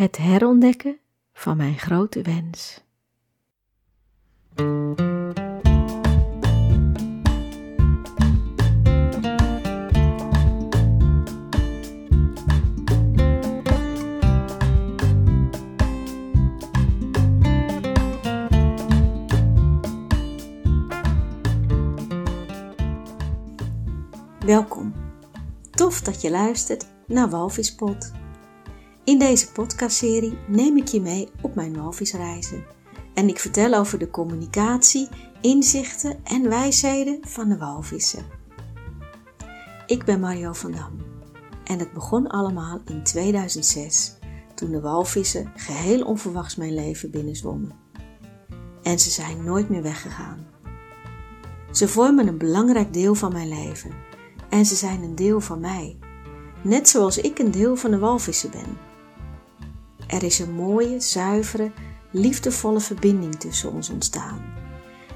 Het 0.00 0.16
herontdekken 0.16 0.98
van 1.32 1.56
mijn 1.56 1.78
grote 1.78 2.22
wens. 2.22 2.84
Welkom. 24.38 24.94
Tof 25.70 26.00
dat 26.00 26.22
je 26.22 26.30
luistert 26.30 26.86
naar 27.06 27.30
Walvispot. 27.30 28.19
In 29.04 29.18
deze 29.18 29.52
podcastserie 29.52 30.38
neem 30.48 30.76
ik 30.76 30.88
je 30.88 31.00
mee 31.00 31.28
op 31.42 31.54
mijn 31.54 31.76
walvisreizen. 31.76 32.64
En 33.14 33.28
ik 33.28 33.38
vertel 33.38 33.74
over 33.74 33.98
de 33.98 34.10
communicatie, 34.10 35.08
inzichten 35.40 36.24
en 36.24 36.48
wijsheden 36.48 37.18
van 37.20 37.48
de 37.48 37.58
walvissen. 37.58 38.24
Ik 39.86 40.04
ben 40.04 40.20
Mario 40.20 40.52
van 40.52 40.72
Dam. 40.72 40.98
En 41.64 41.78
het 41.78 41.92
begon 41.92 42.26
allemaal 42.26 42.80
in 42.86 43.02
2006, 43.02 44.16
toen 44.54 44.70
de 44.70 44.80
walvissen 44.80 45.52
geheel 45.56 46.04
onverwachts 46.04 46.56
mijn 46.56 46.74
leven 46.74 47.10
binnenzwommen. 47.10 47.72
En 48.82 48.98
ze 48.98 49.10
zijn 49.10 49.44
nooit 49.44 49.68
meer 49.68 49.82
weggegaan. 49.82 50.46
Ze 51.70 51.88
vormen 51.88 52.26
een 52.26 52.38
belangrijk 52.38 52.92
deel 52.92 53.14
van 53.14 53.32
mijn 53.32 53.48
leven 53.48 53.90
en 54.48 54.66
ze 54.66 54.74
zijn 54.74 55.02
een 55.02 55.14
deel 55.14 55.40
van 55.40 55.60
mij, 55.60 55.98
net 56.62 56.88
zoals 56.88 57.18
ik 57.18 57.38
een 57.38 57.50
deel 57.50 57.76
van 57.76 57.90
de 57.90 57.98
walvissen 57.98 58.50
ben. 58.50 58.89
Er 60.10 60.22
is 60.22 60.38
een 60.38 60.52
mooie, 60.52 61.00
zuivere, 61.00 61.72
liefdevolle 62.10 62.80
verbinding 62.80 63.34
tussen 63.34 63.72
ons 63.72 63.90
ontstaan. 63.90 64.44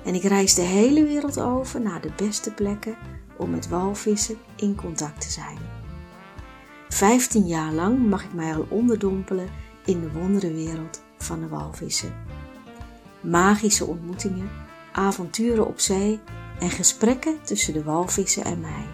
En 0.04 0.14
ik 0.14 0.22
reis 0.22 0.54
de 0.54 0.62
hele 0.62 1.04
wereld 1.04 1.40
over 1.40 1.80
naar 1.80 2.00
de 2.00 2.12
beste 2.16 2.52
plekken 2.52 2.96
om 3.36 3.50
met 3.50 3.68
walvissen 3.68 4.36
in 4.56 4.74
contact 4.74 5.20
te 5.20 5.30
zijn. 5.30 5.58
Vijftien 6.88 7.46
jaar 7.46 7.72
lang 7.72 8.08
mag 8.08 8.24
ik 8.24 8.34
mij 8.34 8.54
al 8.54 8.66
onderdompelen 8.68 9.48
in 9.84 10.00
de 10.00 10.12
wonderenwereld 10.12 11.02
van 11.18 11.40
de 11.40 11.48
walvissen. 11.48 12.14
Magische 13.20 13.84
ontmoetingen, 13.84 14.50
avonturen 14.92 15.66
op 15.66 15.80
zee 15.80 16.20
en 16.60 16.70
gesprekken 16.70 17.42
tussen 17.42 17.72
de 17.72 17.82
walvissen 17.82 18.44
en 18.44 18.60
mij. 18.60 18.86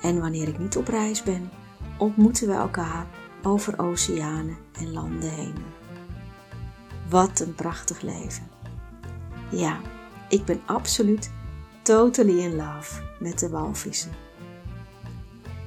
En 0.00 0.20
wanneer 0.20 0.48
ik 0.48 0.58
niet 0.58 0.76
op 0.76 0.88
reis 0.88 1.22
ben, 1.22 1.50
ontmoeten 1.98 2.46
we 2.48 2.54
elkaar 2.54 3.06
over 3.44 3.78
oceanen 3.78 4.56
en 4.72 4.92
landen 4.92 5.30
heen. 5.30 5.54
Wat 7.10 7.40
een 7.40 7.54
prachtig 7.54 8.00
leven. 8.00 8.48
Ja, 9.50 9.80
ik 10.28 10.44
ben 10.44 10.60
absoluut 10.66 11.30
totally 11.82 12.38
in 12.38 12.56
love 12.56 13.02
met 13.18 13.38
de 13.38 13.48
walvissen. 13.48 14.12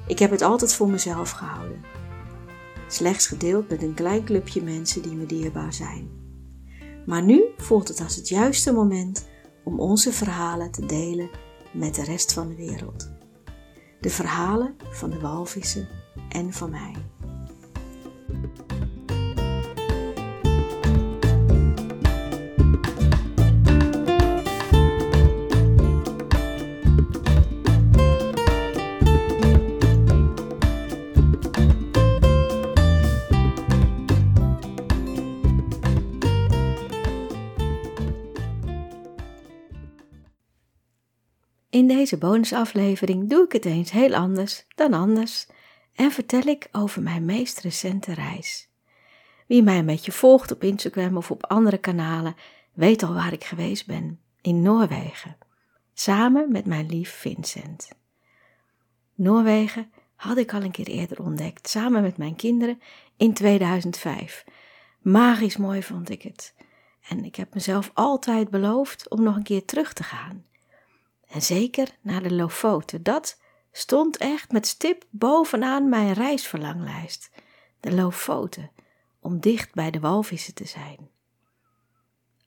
Ik 0.06 0.18
heb 0.18 0.30
het 0.30 0.42
altijd 0.42 0.74
voor 0.74 0.90
mezelf 0.90 1.30
gehouden. 1.30 1.80
Slechts 2.88 3.26
gedeeld 3.26 3.68
met 3.68 3.82
een 3.82 3.94
klein 3.94 4.24
clubje 4.24 4.62
mensen 4.62 5.02
die 5.02 5.14
me 5.14 5.26
dierbaar 5.26 5.72
zijn. 5.72 6.10
Maar 7.06 7.22
nu 7.22 7.42
voelt 7.56 7.88
het 7.88 8.00
als 8.00 8.16
het 8.16 8.28
juiste 8.28 8.72
moment 8.72 9.26
om 9.64 9.80
onze 9.80 10.12
verhalen 10.12 10.70
te 10.70 10.86
delen 10.86 11.30
met 11.72 11.94
de 11.94 12.04
rest 12.04 12.32
van 12.32 12.48
de 12.48 12.54
wereld. 12.54 13.10
De 14.00 14.10
verhalen 14.10 14.76
van 14.90 15.10
de 15.10 15.20
walvissen 15.20 15.88
en 16.28 16.52
van 16.52 16.70
mij. 16.70 16.94
In 41.70 41.86
deze 41.86 42.18
bonusaflevering 42.18 43.28
doe 43.28 43.44
ik 43.44 43.52
het 43.52 43.64
eens 43.64 43.90
heel 43.90 44.14
anders 44.14 44.64
dan 44.74 44.92
anders 44.92 45.46
en 45.98 46.10
vertel 46.10 46.42
ik 46.42 46.68
over 46.72 47.02
mijn 47.02 47.24
meest 47.24 47.60
recente 47.60 48.14
reis. 48.14 48.68
Wie 49.46 49.62
mij 49.62 49.78
een 49.78 49.86
beetje 49.86 50.12
volgt 50.12 50.52
op 50.52 50.62
Instagram 50.62 51.16
of 51.16 51.30
op 51.30 51.46
andere 51.46 51.78
kanalen, 51.78 52.36
weet 52.72 53.02
al 53.02 53.14
waar 53.14 53.32
ik 53.32 53.44
geweest 53.44 53.86
ben: 53.86 54.20
in 54.40 54.62
Noorwegen, 54.62 55.36
samen 55.94 56.52
met 56.52 56.66
mijn 56.66 56.86
lief 56.86 57.10
Vincent. 57.10 57.88
Noorwegen 59.14 59.90
had 60.14 60.36
ik 60.36 60.54
al 60.54 60.62
een 60.62 60.70
keer 60.70 60.86
eerder 60.86 61.22
ontdekt, 61.22 61.68
samen 61.68 62.02
met 62.02 62.16
mijn 62.16 62.36
kinderen 62.36 62.80
in 63.16 63.32
2005. 63.32 64.44
Magisch 65.00 65.56
mooi 65.56 65.82
vond 65.82 66.10
ik 66.10 66.22
het. 66.22 66.54
En 67.08 67.24
ik 67.24 67.36
heb 67.36 67.54
mezelf 67.54 67.90
altijd 67.94 68.50
beloofd 68.50 69.08
om 69.08 69.22
nog 69.22 69.36
een 69.36 69.42
keer 69.42 69.64
terug 69.64 69.92
te 69.92 70.02
gaan. 70.02 70.44
En 71.28 71.42
zeker 71.42 71.88
naar 72.00 72.22
de 72.22 72.34
Lofoten. 72.34 73.02
Dat 73.02 73.38
stond 73.72 74.16
echt 74.16 74.52
met 74.52 74.66
stip 74.66 75.04
bovenaan 75.10 75.88
mijn 75.88 76.12
reisverlanglijst. 76.12 77.30
De 77.80 77.94
Lofoten, 77.94 78.70
om 79.20 79.40
dicht 79.40 79.74
bij 79.74 79.90
de 79.90 80.00
walvissen 80.00 80.54
te 80.54 80.64
zijn. 80.64 81.08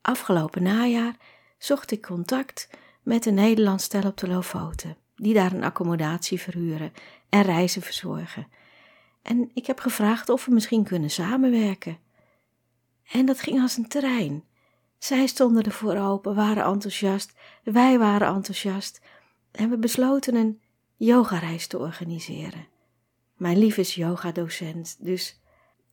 Afgelopen 0.01 0.63
najaar 0.63 1.15
zocht 1.57 1.91
ik 1.91 2.01
contact 2.01 2.69
met 3.03 3.25
een 3.25 3.33
Nederlands 3.33 3.83
stel 3.83 4.03
op 4.03 4.17
de 4.17 4.27
Lofoten, 4.27 4.97
die 5.15 5.33
daar 5.33 5.53
een 5.53 5.63
accommodatie 5.63 6.39
verhuren 6.39 6.93
en 7.29 7.41
reizen 7.41 7.81
verzorgen. 7.81 8.47
En 9.21 9.51
ik 9.53 9.65
heb 9.65 9.79
gevraagd 9.79 10.29
of 10.29 10.45
we 10.45 10.53
misschien 10.53 10.83
kunnen 10.83 11.09
samenwerken. 11.09 11.97
En 13.11 13.25
dat 13.25 13.41
ging 13.41 13.61
als 13.61 13.77
een 13.77 13.87
trein. 13.87 14.43
Zij 14.97 15.27
stonden 15.27 15.63
ervoor 15.63 15.95
open, 15.95 16.35
waren 16.35 16.63
enthousiast, 16.63 17.33
wij 17.63 17.99
waren 17.99 18.27
enthousiast 18.27 19.01
en 19.51 19.69
we 19.69 19.77
besloten 19.77 20.35
een 20.35 20.61
yogareis 21.05 21.67
te 21.67 21.77
organiseren. 21.77 22.67
Mijn 23.35 23.57
lief 23.57 23.77
is 23.77 23.95
yogadocent, 23.95 24.97
dus 24.99 25.41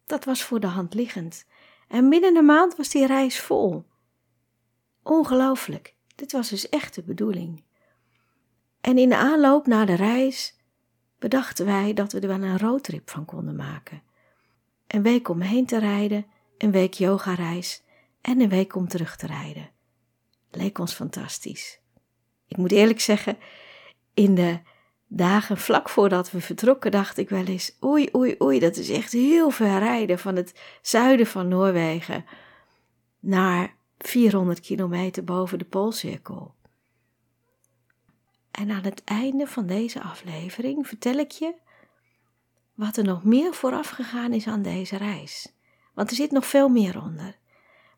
dat 0.07 0.25
was 0.25 0.43
voor 0.43 0.61
de 0.61 0.67
hand 0.67 0.95
liggend. 0.95 1.47
En 1.89 2.09
binnen 2.09 2.37
een 2.37 2.45
maand 2.45 2.77
was 2.77 2.89
die 2.89 3.07
reis 3.07 3.41
vol. 3.41 3.85
Ongelooflijk, 5.03 5.95
dit 6.15 6.33
was 6.33 6.49
dus 6.49 6.69
echt 6.69 6.95
de 6.95 7.03
bedoeling. 7.03 7.65
En 8.81 8.99
in 8.99 9.09
de 9.09 9.17
aanloop 9.17 9.67
naar 9.67 9.87
de 9.87 9.95
reis 9.95 10.57
bedachten 11.19 11.67
wij 11.67 11.95
dat 11.95 12.13
we 12.13 12.21
er 12.21 12.29
wel 12.29 12.43
een 12.43 12.59
roadtrip 12.59 13.11
van 13.11 13.25
konden 13.25 13.57
maken. 13.57 14.03
Een 14.87 15.03
week 15.03 15.29
om 15.29 15.41
heen 15.41 15.67
te 15.67 15.79
rijden, 15.79 16.27
een 16.59 16.71
week 16.71 16.95
yogareis 16.95 17.83
en 18.21 18.41
een 18.41 18.49
week 18.49 18.75
om 18.75 18.89
terug 18.89 19.17
te 19.17 19.27
rijden. 19.27 19.71
Leek 20.51 20.79
ons 20.79 20.93
fantastisch. 20.93 21.81
Ik 22.47 22.57
moet 22.57 22.73
eerlijk 22.73 23.01
zeggen, 23.01 23.39
in 24.15 24.35
de 24.35 24.61
dagen 25.09 25.57
vlak 25.57 25.89
voordat 25.89 26.31
we 26.31 26.41
vertrokken 26.41 26.91
dacht 26.91 27.17
ik 27.19 27.29
wel 27.29 27.45
eens: 27.45 27.77
oei, 27.85 28.09
oei, 28.15 28.35
oei, 28.43 28.59
dat 28.59 28.77
is 28.77 28.89
echt 28.91 29.13
heel 29.13 29.51
ver 29.51 29.79
rijden 29.79 30.19
van 30.19 30.37
het 30.37 30.79
zuiden 30.83 31.27
van 31.27 31.49
Noorwegen 31.49 32.25
naar 33.21 33.77
400 33.99 34.61
kilometer 34.61 35.25
boven 35.25 35.59
de 35.59 35.65
Poolcirkel. 35.65 36.55
En 38.51 38.71
aan 38.71 38.83
het 38.83 39.05
einde 39.05 39.47
van 39.47 39.67
deze 39.67 40.03
aflevering 40.03 40.87
vertel 40.87 41.15
ik 41.15 41.31
je 41.31 41.55
wat 42.75 42.97
er 42.97 43.05
nog 43.05 43.25
meer 43.25 43.55
vooraf 43.55 43.89
gegaan 43.89 44.33
is 44.33 44.47
aan 44.47 44.63
deze 44.63 44.97
reis. 44.97 45.53
Want 45.95 46.11
er 46.11 46.17
zit 46.17 46.31
nog 46.31 46.47
veel 46.47 46.69
meer 46.69 47.03
onder. 47.03 47.39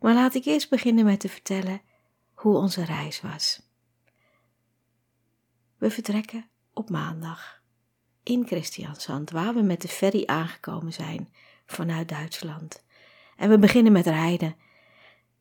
Maar 0.01 0.15
laat 0.15 0.35
ik 0.35 0.45
eerst 0.45 0.71
beginnen 0.71 1.05
met 1.05 1.21
te 1.21 1.29
vertellen 1.29 1.83
hoe 2.35 2.57
onze 2.57 2.85
reis 2.85 3.21
was. 3.21 3.63
We 5.79 5.91
vertrekken 5.91 6.50
op 6.81 6.91
maandag 6.91 7.61
in 8.23 8.47
Christiansand, 8.47 9.31
waar 9.31 9.55
we 9.55 9.63
met 9.63 9.83
de 9.83 9.89
ferry 9.89 10.23
aangekomen 10.27 10.93
zijn 10.93 11.29
vanuit 11.67 12.09
Duitsland. 12.09 12.85
En 13.37 13.49
we 13.49 13.59
beginnen 13.59 13.93
met 13.93 14.07
rijden. 14.07 14.57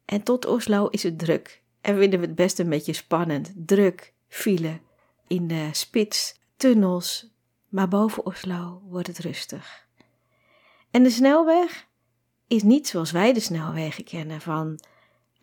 En 0.06 0.24
tot 0.24 0.46
Oslo 0.46 0.88
is 0.88 1.04
het 1.04 1.20
druk. 1.20 1.64
En 1.82 1.98
vinden 1.98 2.20
we 2.20 2.26
het 2.26 2.36
best 2.36 2.60
een 2.60 2.70
beetje 2.70 2.94
spannend. 2.94 3.52
Druk, 3.56 4.14
file, 4.28 4.80
in 5.28 5.48
de 5.48 5.70
spits, 5.72 6.40
tunnels. 6.58 7.34
Maar 7.70 7.88
boven 7.88 8.26
Oslo 8.26 8.82
wordt 8.86 9.08
het 9.08 9.20
rustig. 9.20 9.88
En 10.92 11.04
de 11.04 11.10
snelweg 11.10 11.88
is 12.48 12.64
niet 12.64 12.88
zoals 12.88 13.12
wij 13.12 13.34
de 13.34 13.40
snelwegen 13.40 14.04
kennen 14.04 14.42
van 14.42 14.80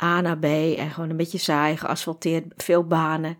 A 0.02 0.20
naar 0.20 0.38
B 0.38 0.44
en 0.44 0.90
gewoon 0.90 1.10
een 1.10 1.16
beetje 1.16 1.38
saai, 1.38 1.76
geasfalteerd, 1.76 2.44
veel 2.56 2.86
banen. 2.86 3.38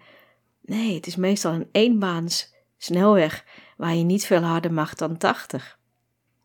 Nee, 0.67 0.95
het 0.95 1.07
is 1.07 1.17
meestal 1.17 1.53
een 1.53 1.69
eenbaans 1.73 2.55
snelweg 2.77 3.45
waar 3.77 3.95
je 3.95 4.05
niet 4.05 4.27
veel 4.27 4.43
harder 4.43 4.73
mag 4.73 4.95
dan 4.95 5.17
80. 5.17 5.79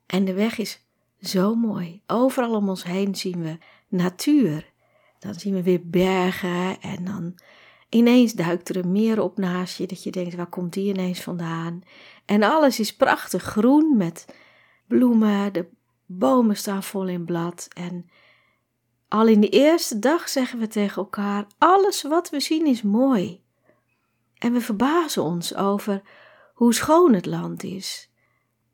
En 0.06 0.26
de 0.26 0.34
weg 0.34 0.58
is 0.58 0.86
zo 1.22 1.56
mooi. 1.56 2.02
Overal 2.08 2.56
om 2.56 2.70
ons 2.70 2.84
heen 2.84 3.16
zien 3.16 3.42
we 3.42 3.58
natuur. 3.88 4.72
Dan 5.20 5.34
zien 5.34 5.54
we 5.54 5.64
weer 5.64 5.82
bergen 5.84 6.82
en 6.82 7.06
dan 7.06 7.36
ineens 7.90 8.34
duikt 8.34 8.70
er 8.70 8.78
een 8.78 8.92
meer 8.92 9.22
op 9.22 9.38
naast 9.38 9.78
je 9.78 9.88
dat 9.88 10.04
je 10.04 10.12
denkt 10.12 10.36
waar 10.36 10.50
komt 10.50 10.74
die 10.74 10.94
ineens 10.94 11.22
vandaan? 11.22 11.82
En 12.26 12.44
alles 12.44 12.80
is 12.80 12.96
prachtig 12.96 13.44
groen 13.44 13.98
met 13.98 14.26
bloemen, 14.88 15.54
de 15.54 15.66
bomen 16.06 16.58
staan 16.58 16.84
vol 16.84 17.08
in 17.08 17.26
blad 17.26 17.68
en 17.74 18.10
al 19.08 19.28
in 19.28 19.42
de 19.42 19.50
eerste 19.50 20.00
dag 20.00 20.30
zeggen 20.30 20.60
we 20.60 20.68
tegen 20.68 21.02
elkaar: 21.02 21.46
alles 21.58 22.02
wat 22.02 22.30
we 22.30 22.40
zien 22.40 22.66
is 22.66 22.82
mooi. 22.82 23.42
En 24.42 24.54
we 24.54 24.62
verbazen 24.62 25.24
ons 25.24 25.56
over 25.56 26.02
hoe 26.54 26.74
schoon 26.74 27.14
het 27.14 27.26
land 27.26 27.64
is. 27.64 28.10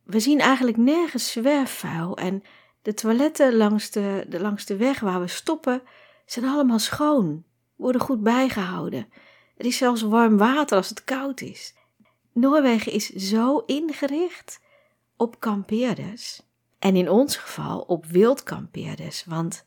We 0.03 0.19
zien 0.19 0.39
eigenlijk 0.39 0.77
nergens 0.77 1.31
zwerfvuil 1.31 2.17
en 2.17 2.43
de 2.81 2.93
toiletten 2.93 3.55
langs 3.55 3.91
de, 3.91 4.25
de, 4.29 4.39
langs 4.39 4.65
de 4.65 4.77
weg 4.77 4.99
waar 4.99 5.19
we 5.19 5.27
stoppen 5.27 5.81
zijn 6.25 6.45
allemaal 6.45 6.79
schoon, 6.79 7.43
worden 7.75 8.01
goed 8.01 8.23
bijgehouden. 8.23 9.07
Er 9.57 9.65
is 9.65 9.77
zelfs 9.77 10.01
warm 10.01 10.37
water 10.37 10.77
als 10.77 10.89
het 10.89 11.03
koud 11.03 11.41
is. 11.41 11.73
Noorwegen 12.33 12.91
is 12.91 13.09
zo 13.09 13.57
ingericht 13.57 14.59
op 15.17 15.39
kampeerders. 15.39 16.41
En 16.79 16.95
in 16.95 17.09
ons 17.09 17.37
geval 17.37 17.79
op 17.79 18.05
wildkampeerders, 18.05 19.25
want 19.25 19.65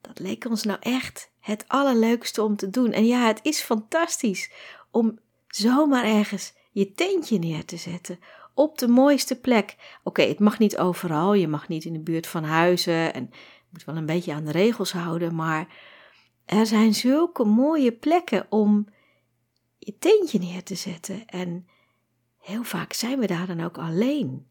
dat 0.00 0.18
leek 0.18 0.44
ons 0.44 0.62
nou 0.62 0.78
echt 0.80 1.30
het 1.40 1.64
allerleukste 1.66 2.42
om 2.42 2.56
te 2.56 2.70
doen. 2.70 2.92
En 2.92 3.06
ja, 3.06 3.26
het 3.26 3.40
is 3.42 3.60
fantastisch 3.60 4.50
om 4.90 5.18
zomaar 5.54 6.04
ergens 6.04 6.54
je 6.70 6.92
tentje 6.92 7.38
neer 7.38 7.64
te 7.64 7.76
zetten 7.76 8.18
op 8.54 8.78
de 8.78 8.88
mooiste 8.88 9.40
plek. 9.40 9.76
Oké, 10.02 10.22
het 10.22 10.38
mag 10.38 10.58
niet 10.58 10.78
overal, 10.78 11.34
je 11.34 11.48
mag 11.48 11.68
niet 11.68 11.84
in 11.84 11.92
de 11.92 12.00
buurt 12.00 12.26
van 12.26 12.44
huizen 12.44 13.14
en 13.14 13.28
je 13.30 13.68
moet 13.70 13.84
wel 13.84 13.96
een 13.96 14.06
beetje 14.06 14.32
aan 14.32 14.44
de 14.44 14.50
regels 14.50 14.92
houden, 14.92 15.34
maar 15.34 15.68
er 16.44 16.66
zijn 16.66 16.94
zulke 16.94 17.44
mooie 17.44 17.92
plekken 17.92 18.46
om 18.48 18.88
je 19.78 19.98
tentje 19.98 20.38
neer 20.38 20.62
te 20.62 20.74
zetten. 20.74 21.26
En 21.26 21.66
heel 22.38 22.62
vaak 22.62 22.92
zijn 22.92 23.18
we 23.18 23.26
daar 23.26 23.46
dan 23.46 23.64
ook 23.64 23.78
alleen. 23.78 24.46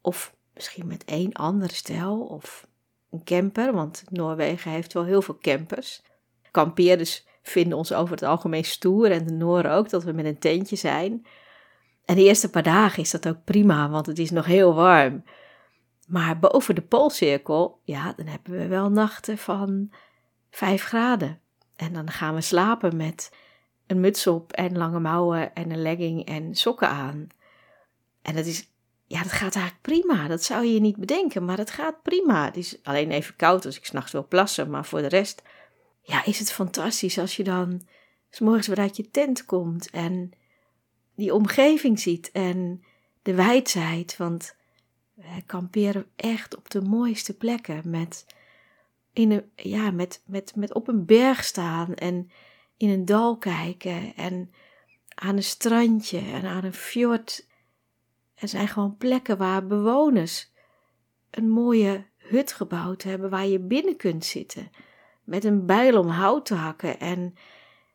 Of 0.00 0.34
misschien 0.54 0.86
met 0.86 1.04
één 1.04 1.32
andere 1.32 1.74
stel 1.74 2.20
of 2.20 2.66
een 3.10 3.24
camper, 3.24 3.72
want 3.72 4.04
Noorwegen 4.10 4.70
heeft 4.70 4.92
wel 4.92 5.04
heel 5.04 5.22
veel 5.22 5.38
campers. 5.38 6.02
Kampeerders 6.50 7.26
vinden 7.42 7.78
ons 7.78 7.92
over 7.92 8.14
het 8.14 8.22
algemeen 8.22 8.64
stoer 8.64 9.10
en 9.10 9.26
de 9.26 9.32
Nooren 9.32 9.72
ook, 9.72 9.90
dat 9.90 10.04
we 10.04 10.12
met 10.12 10.24
een 10.24 10.38
tentje 10.38 10.76
zijn. 10.76 11.26
En 12.04 12.14
de 12.14 12.22
eerste 12.22 12.50
paar 12.50 12.62
dagen 12.62 13.02
is 13.02 13.10
dat 13.10 13.28
ook 13.28 13.44
prima, 13.44 13.88
want 13.88 14.06
het 14.06 14.18
is 14.18 14.30
nog 14.30 14.46
heel 14.46 14.74
warm. 14.74 15.24
Maar 16.06 16.38
boven 16.38 16.74
de 16.74 16.82
poolcirkel, 16.82 17.80
ja, 17.84 18.12
dan 18.16 18.26
hebben 18.26 18.52
we 18.52 18.66
wel 18.66 18.90
nachten 18.90 19.38
van 19.38 19.92
5 20.50 20.84
graden. 20.84 21.40
En 21.76 21.92
dan 21.92 22.10
gaan 22.10 22.34
we 22.34 22.40
slapen 22.40 22.96
met 22.96 23.32
een 23.86 24.00
muts 24.00 24.26
op 24.26 24.52
en 24.52 24.76
lange 24.76 25.00
mouwen 25.00 25.54
en 25.54 25.70
een 25.70 25.82
legging 25.82 26.26
en 26.26 26.54
sokken 26.54 26.88
aan. 26.88 27.26
En 28.22 28.34
dat 28.34 28.46
is, 28.46 28.70
ja, 29.06 29.22
dat 29.22 29.32
gaat 29.32 29.54
eigenlijk 29.54 29.82
prima. 29.82 30.28
Dat 30.28 30.42
zou 30.42 30.64
je 30.64 30.80
niet 30.80 30.96
bedenken, 30.96 31.44
maar 31.44 31.58
het 31.58 31.70
gaat 31.70 32.02
prima. 32.02 32.44
Het 32.44 32.56
is 32.56 32.78
alleen 32.82 33.10
even 33.10 33.36
koud 33.36 33.66
als 33.66 33.76
ik 33.76 33.84
s'nachts 33.84 34.12
wil 34.12 34.26
plassen, 34.28 34.70
maar 34.70 34.84
voor 34.84 35.00
de 35.00 35.08
rest, 35.08 35.42
ja, 36.02 36.24
is 36.24 36.38
het 36.38 36.52
fantastisch 36.52 37.18
als 37.18 37.36
je 37.36 37.44
dan 37.44 37.82
s 38.30 38.40
morgens 38.40 38.66
weer 38.66 38.78
uit 38.78 38.96
je 38.96 39.10
tent 39.10 39.44
komt 39.44 39.90
en 39.90 40.32
die 41.14 41.34
omgeving 41.34 42.00
ziet 42.00 42.30
en 42.30 42.84
de 43.22 43.34
wijdheid. 43.34 44.16
Want 44.16 44.56
we 45.14 45.42
kamperen 45.46 46.06
echt 46.16 46.56
op 46.56 46.70
de 46.70 46.80
mooiste 46.80 47.36
plekken 47.36 47.90
met, 47.90 48.26
in 49.12 49.30
een, 49.30 49.50
ja, 49.54 49.90
met, 49.90 50.22
met, 50.26 50.56
met 50.56 50.74
op 50.74 50.88
een 50.88 51.04
berg 51.04 51.44
staan 51.44 51.94
en 51.94 52.30
in 52.76 52.88
een 52.88 53.04
dal 53.04 53.36
kijken 53.36 54.16
en 54.16 54.52
aan 55.14 55.36
een 55.36 55.42
strandje 55.42 56.18
en 56.18 56.44
aan 56.44 56.64
een 56.64 56.74
fjord. 56.74 57.46
Er 58.34 58.48
zijn 58.48 58.68
gewoon 58.68 58.96
plekken 58.96 59.36
waar 59.36 59.66
bewoners 59.66 60.50
een 61.30 61.48
mooie 61.48 62.06
hut 62.16 62.52
gebouwd 62.52 63.02
hebben 63.02 63.30
waar 63.30 63.46
je 63.46 63.58
binnen 63.58 63.96
kunt 63.96 64.24
zitten. 64.24 64.70
Met 65.24 65.44
een 65.44 65.66
bijl 65.66 65.98
om 65.98 66.08
hout 66.08 66.46
te 66.46 66.54
hakken 66.54 67.00
en 67.00 67.34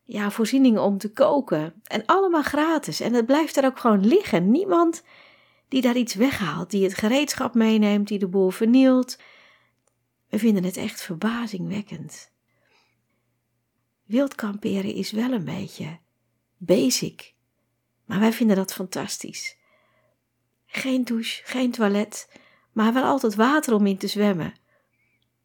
ja, 0.03 0.31
voorzieningen 0.31 0.81
om 0.81 0.97
te 0.97 1.12
koken. 1.12 1.81
En 1.83 2.06
allemaal 2.06 2.44
gratis. 2.44 3.00
En 3.00 3.13
het 3.13 3.25
blijft 3.25 3.57
er 3.57 3.65
ook 3.65 3.79
gewoon 3.79 4.06
liggen. 4.06 4.51
Niemand 4.51 5.03
die 5.68 5.81
daar 5.81 5.95
iets 5.95 6.15
weghaalt, 6.15 6.71
die 6.71 6.83
het 6.83 6.94
gereedschap 6.94 7.53
meeneemt, 7.53 8.07
die 8.07 8.19
de 8.19 8.27
boel 8.27 8.50
vernielt. 8.50 9.19
We 10.29 10.39
vinden 10.39 10.63
het 10.63 10.77
echt 10.77 11.01
verbazingwekkend. 11.01 12.31
Wild 14.03 14.35
kamperen 14.35 14.94
is 14.94 15.12
wel 15.12 15.31
een 15.31 15.45
beetje 15.45 16.00
basic, 16.57 17.33
maar 18.06 18.19
wij 18.19 18.33
vinden 18.33 18.56
dat 18.56 18.73
fantastisch. 18.73 19.57
Geen 20.65 21.03
douche, 21.03 21.41
geen 21.45 21.71
toilet, 21.71 22.30
maar 22.71 22.94
wel 22.94 23.03
altijd 23.03 23.35
water 23.35 23.73
om 23.73 23.85
in 23.85 23.97
te 23.97 24.07
zwemmen. 24.07 24.53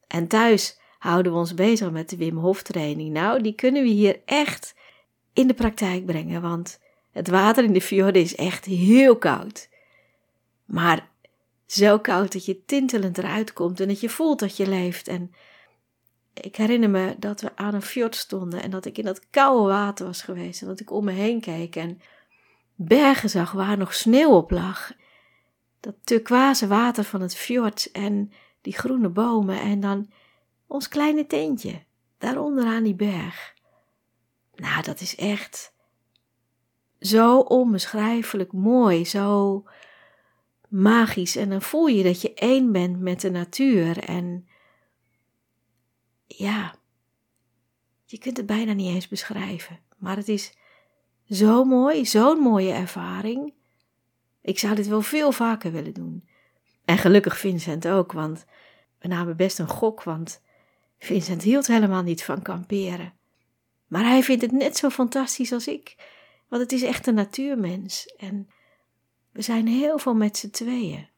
En 0.06 0.28
thuis 0.28 0.81
houden 1.02 1.32
we 1.32 1.38
ons 1.38 1.54
bezig 1.54 1.90
met 1.90 2.08
de 2.08 2.16
Wim 2.16 2.37
Hof 2.37 2.62
training. 2.62 3.12
Nou, 3.12 3.43
die 3.43 3.54
kunnen 3.54 3.82
we 3.82 3.88
hier 3.88 4.20
echt 4.25 4.75
in 5.32 5.46
de 5.46 5.54
praktijk 5.54 6.06
brengen, 6.06 6.43
want 6.43 6.81
het 7.10 7.28
water 7.28 7.64
in 7.64 7.72
de 7.72 7.81
fjorden 7.81 8.22
is 8.22 8.34
echt 8.34 8.64
heel 8.64 9.16
koud. 9.16 9.69
Maar 10.64 11.08
zo 11.66 11.99
koud 11.99 12.32
dat 12.32 12.44
je 12.44 12.64
tintelend 12.64 13.19
eruit 13.19 13.52
komt 13.52 13.81
en 13.81 13.88
dat 13.88 14.00
je 14.00 14.08
voelt 14.08 14.38
dat 14.38 14.56
je 14.56 14.69
leeft. 14.69 15.08
En 15.08 15.32
ik 16.34 16.56
herinner 16.56 16.90
me 16.90 17.14
dat 17.19 17.40
we 17.40 17.56
aan 17.56 17.75
een 17.75 17.82
fjord 17.82 18.16
stonden 18.16 18.62
en 18.62 18.70
dat 18.70 18.84
ik 18.84 18.99
in 18.99 19.04
dat 19.04 19.31
koude 19.31 19.69
water 19.69 20.06
was 20.06 20.22
geweest 20.22 20.62
en 20.62 20.66
dat 20.66 20.81
ik 20.81 20.90
om 20.90 21.04
me 21.04 21.12
heen 21.12 21.40
keek 21.40 21.76
en 21.76 22.00
bergen 22.75 23.31
zag 23.31 23.52
waar 23.52 23.78
nog 23.78 23.94
sneeuw 23.94 24.31
op 24.31 24.50
lag. 24.50 24.93
Dat 25.81 25.94
turquoise 26.04 26.66
water 26.66 27.04
van 27.04 27.20
het 27.20 27.37
fjord 27.37 27.90
en 27.93 28.32
die 28.60 28.76
groene 28.76 29.08
bomen 29.08 29.60
en 29.60 29.81
dan 29.81 30.10
ons 30.72 30.88
kleine 30.88 31.26
tentje, 31.26 31.84
daaronder 32.19 32.64
aan 32.64 32.82
die 32.82 32.94
berg. 32.94 33.54
Nou, 34.54 34.82
dat 34.82 35.00
is 35.00 35.16
echt 35.16 35.74
zo 37.00 37.38
onbeschrijfelijk 37.38 38.52
mooi, 38.52 39.04
zo 39.04 39.64
magisch. 40.69 41.36
En 41.36 41.48
dan 41.48 41.62
voel 41.62 41.86
je 41.86 42.02
dat 42.02 42.20
je 42.20 42.34
één 42.34 42.72
bent 42.72 43.00
met 43.00 43.20
de 43.20 43.30
natuur. 43.30 43.98
En 43.98 44.48
ja, 46.26 46.75
je 48.04 48.18
kunt 48.18 48.37
het 48.37 48.47
bijna 48.47 48.73
niet 48.73 48.94
eens 48.94 49.08
beschrijven. 49.08 49.80
Maar 49.99 50.16
het 50.16 50.28
is 50.28 50.56
zo 51.28 51.64
mooi, 51.64 52.06
zo'n 52.06 52.38
mooie 52.38 52.73
ervaring. 52.73 53.54
Ik 54.40 54.58
zou 54.58 54.75
dit 54.75 54.87
wel 54.87 55.02
veel 55.02 55.32
vaker 55.32 55.73
willen 55.73 55.94
doen. 55.94 56.28
En 56.85 56.99
gelukkig 56.99 57.38
Vincent 57.38 57.88
ook, 57.88 58.12
want 58.12 58.44
we 58.99 59.08
namen 59.08 59.37
best 59.37 59.58
een 59.58 59.68
gok, 59.68 60.02
want 60.02 60.42
Vincent 61.02 61.42
hield 61.42 61.66
helemaal 61.66 62.02
niet 62.02 62.25
van 62.25 62.42
kamperen. 62.42 63.12
Maar 63.87 64.04
hij 64.04 64.23
vindt 64.23 64.42
het 64.42 64.52
net 64.52 64.76
zo 64.76 64.88
fantastisch 64.88 65.52
als 65.52 65.66
ik, 65.66 65.97
want 66.49 66.62
het 66.62 66.73
is 66.73 66.82
echt 66.82 67.06
een 67.06 67.14
natuurmens 67.14 68.06
en 68.06 68.49
we 69.32 69.42
zijn 69.42 69.66
heel 69.66 69.99
veel 69.99 70.14
met 70.14 70.37
z'n 70.37 70.50
tweeën. 70.50 71.09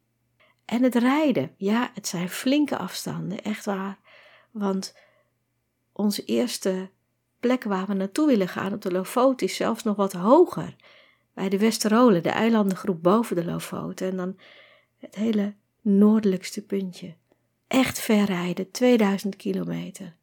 En 0.65 0.83
het 0.83 0.95
rijden, 0.95 1.55
ja, 1.57 1.91
het 1.95 2.09
zijn 2.09 2.29
flinke 2.29 2.77
afstanden, 2.77 3.43
echt 3.43 3.65
waar. 3.65 3.99
Want 4.51 4.97
onze 5.93 6.25
eerste 6.25 6.91
plek 7.41 7.65
waar 7.65 7.87
we 7.87 7.95
naartoe 7.95 8.27
willen 8.27 8.49
gaan 8.49 8.73
op 8.73 8.83
de 8.83 8.93
Lofoot 8.93 9.43
is 9.43 9.57
zelfs 9.57 9.83
nog 9.83 9.97
wat 9.97 10.13
hoger. 10.13 10.77
Bij 11.35 11.49
de 11.49 11.59
Westerolen, 11.59 12.23
de 12.23 12.31
eilandengroep 12.31 13.03
boven 13.03 13.37
de 13.37 13.45
Lofoot. 13.45 14.01
En 14.01 14.17
dan 14.17 14.39
het 14.97 15.15
hele 15.15 15.55
noordelijkste 15.81 16.63
puntje 16.63 17.17
echt 17.75 18.01
ver 18.01 18.25
rijden, 18.25 18.71
2000 18.71 19.37
kilometer. 19.37 20.17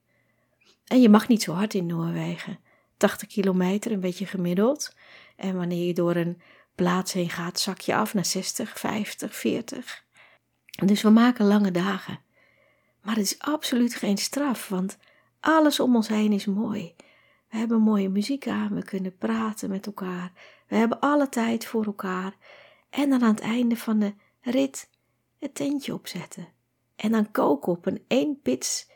En 0.85 1.01
je 1.01 1.09
mag 1.09 1.27
niet 1.27 1.41
zo 1.43 1.53
hard 1.53 1.73
in 1.73 1.85
Noorwegen. 1.85 2.59
80 2.97 3.27
kilometer, 3.27 3.91
een 3.91 3.99
beetje 3.99 4.25
gemiddeld. 4.25 4.95
En 5.35 5.55
wanneer 5.55 5.87
je 5.87 5.93
door 5.93 6.15
een 6.15 6.41
plaats 6.75 7.13
heen 7.13 7.29
gaat, 7.29 7.59
zak 7.59 7.79
je 7.79 7.95
af 7.95 8.13
naar 8.13 8.25
60, 8.25 8.79
50, 8.79 9.35
40. 9.35 10.03
Dus 10.85 11.01
we 11.01 11.09
maken 11.09 11.45
lange 11.45 11.71
dagen. 11.71 12.19
Maar 13.01 13.15
het 13.15 13.23
is 13.23 13.39
absoluut 13.39 13.95
geen 13.95 14.17
straf, 14.17 14.69
want 14.69 14.97
alles 15.39 15.79
om 15.79 15.95
ons 15.95 16.07
heen 16.07 16.31
is 16.31 16.45
mooi. 16.45 16.95
We 17.49 17.57
hebben 17.57 17.81
mooie 17.81 18.09
muziek 18.09 18.47
aan, 18.47 18.75
we 18.75 18.83
kunnen 18.83 19.17
praten 19.17 19.69
met 19.69 19.85
elkaar. 19.85 20.31
We 20.67 20.75
hebben 20.75 20.99
alle 20.99 21.29
tijd 21.29 21.65
voor 21.65 21.85
elkaar. 21.85 22.35
En 22.89 23.09
dan 23.09 23.23
aan 23.23 23.33
het 23.33 23.39
einde 23.39 23.77
van 23.77 23.99
de 23.99 24.13
rit 24.41 24.89
het 25.39 25.55
tentje 25.55 25.93
opzetten 25.93 26.59
en 27.01 27.11
dan 27.11 27.31
koken 27.31 27.71
op 27.71 27.85
een 27.85 28.03
eenpits 28.07 28.89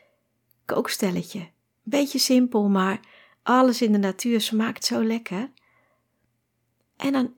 kookstelletje. 0.64 1.50
Beetje 1.82 2.18
simpel, 2.18 2.68
maar 2.68 3.00
alles 3.42 3.82
in 3.82 3.92
de 3.92 3.98
natuur 3.98 4.40
smaakt 4.40 4.84
zo 4.84 5.04
lekker. 5.04 5.50
En 6.96 7.12
dan 7.12 7.34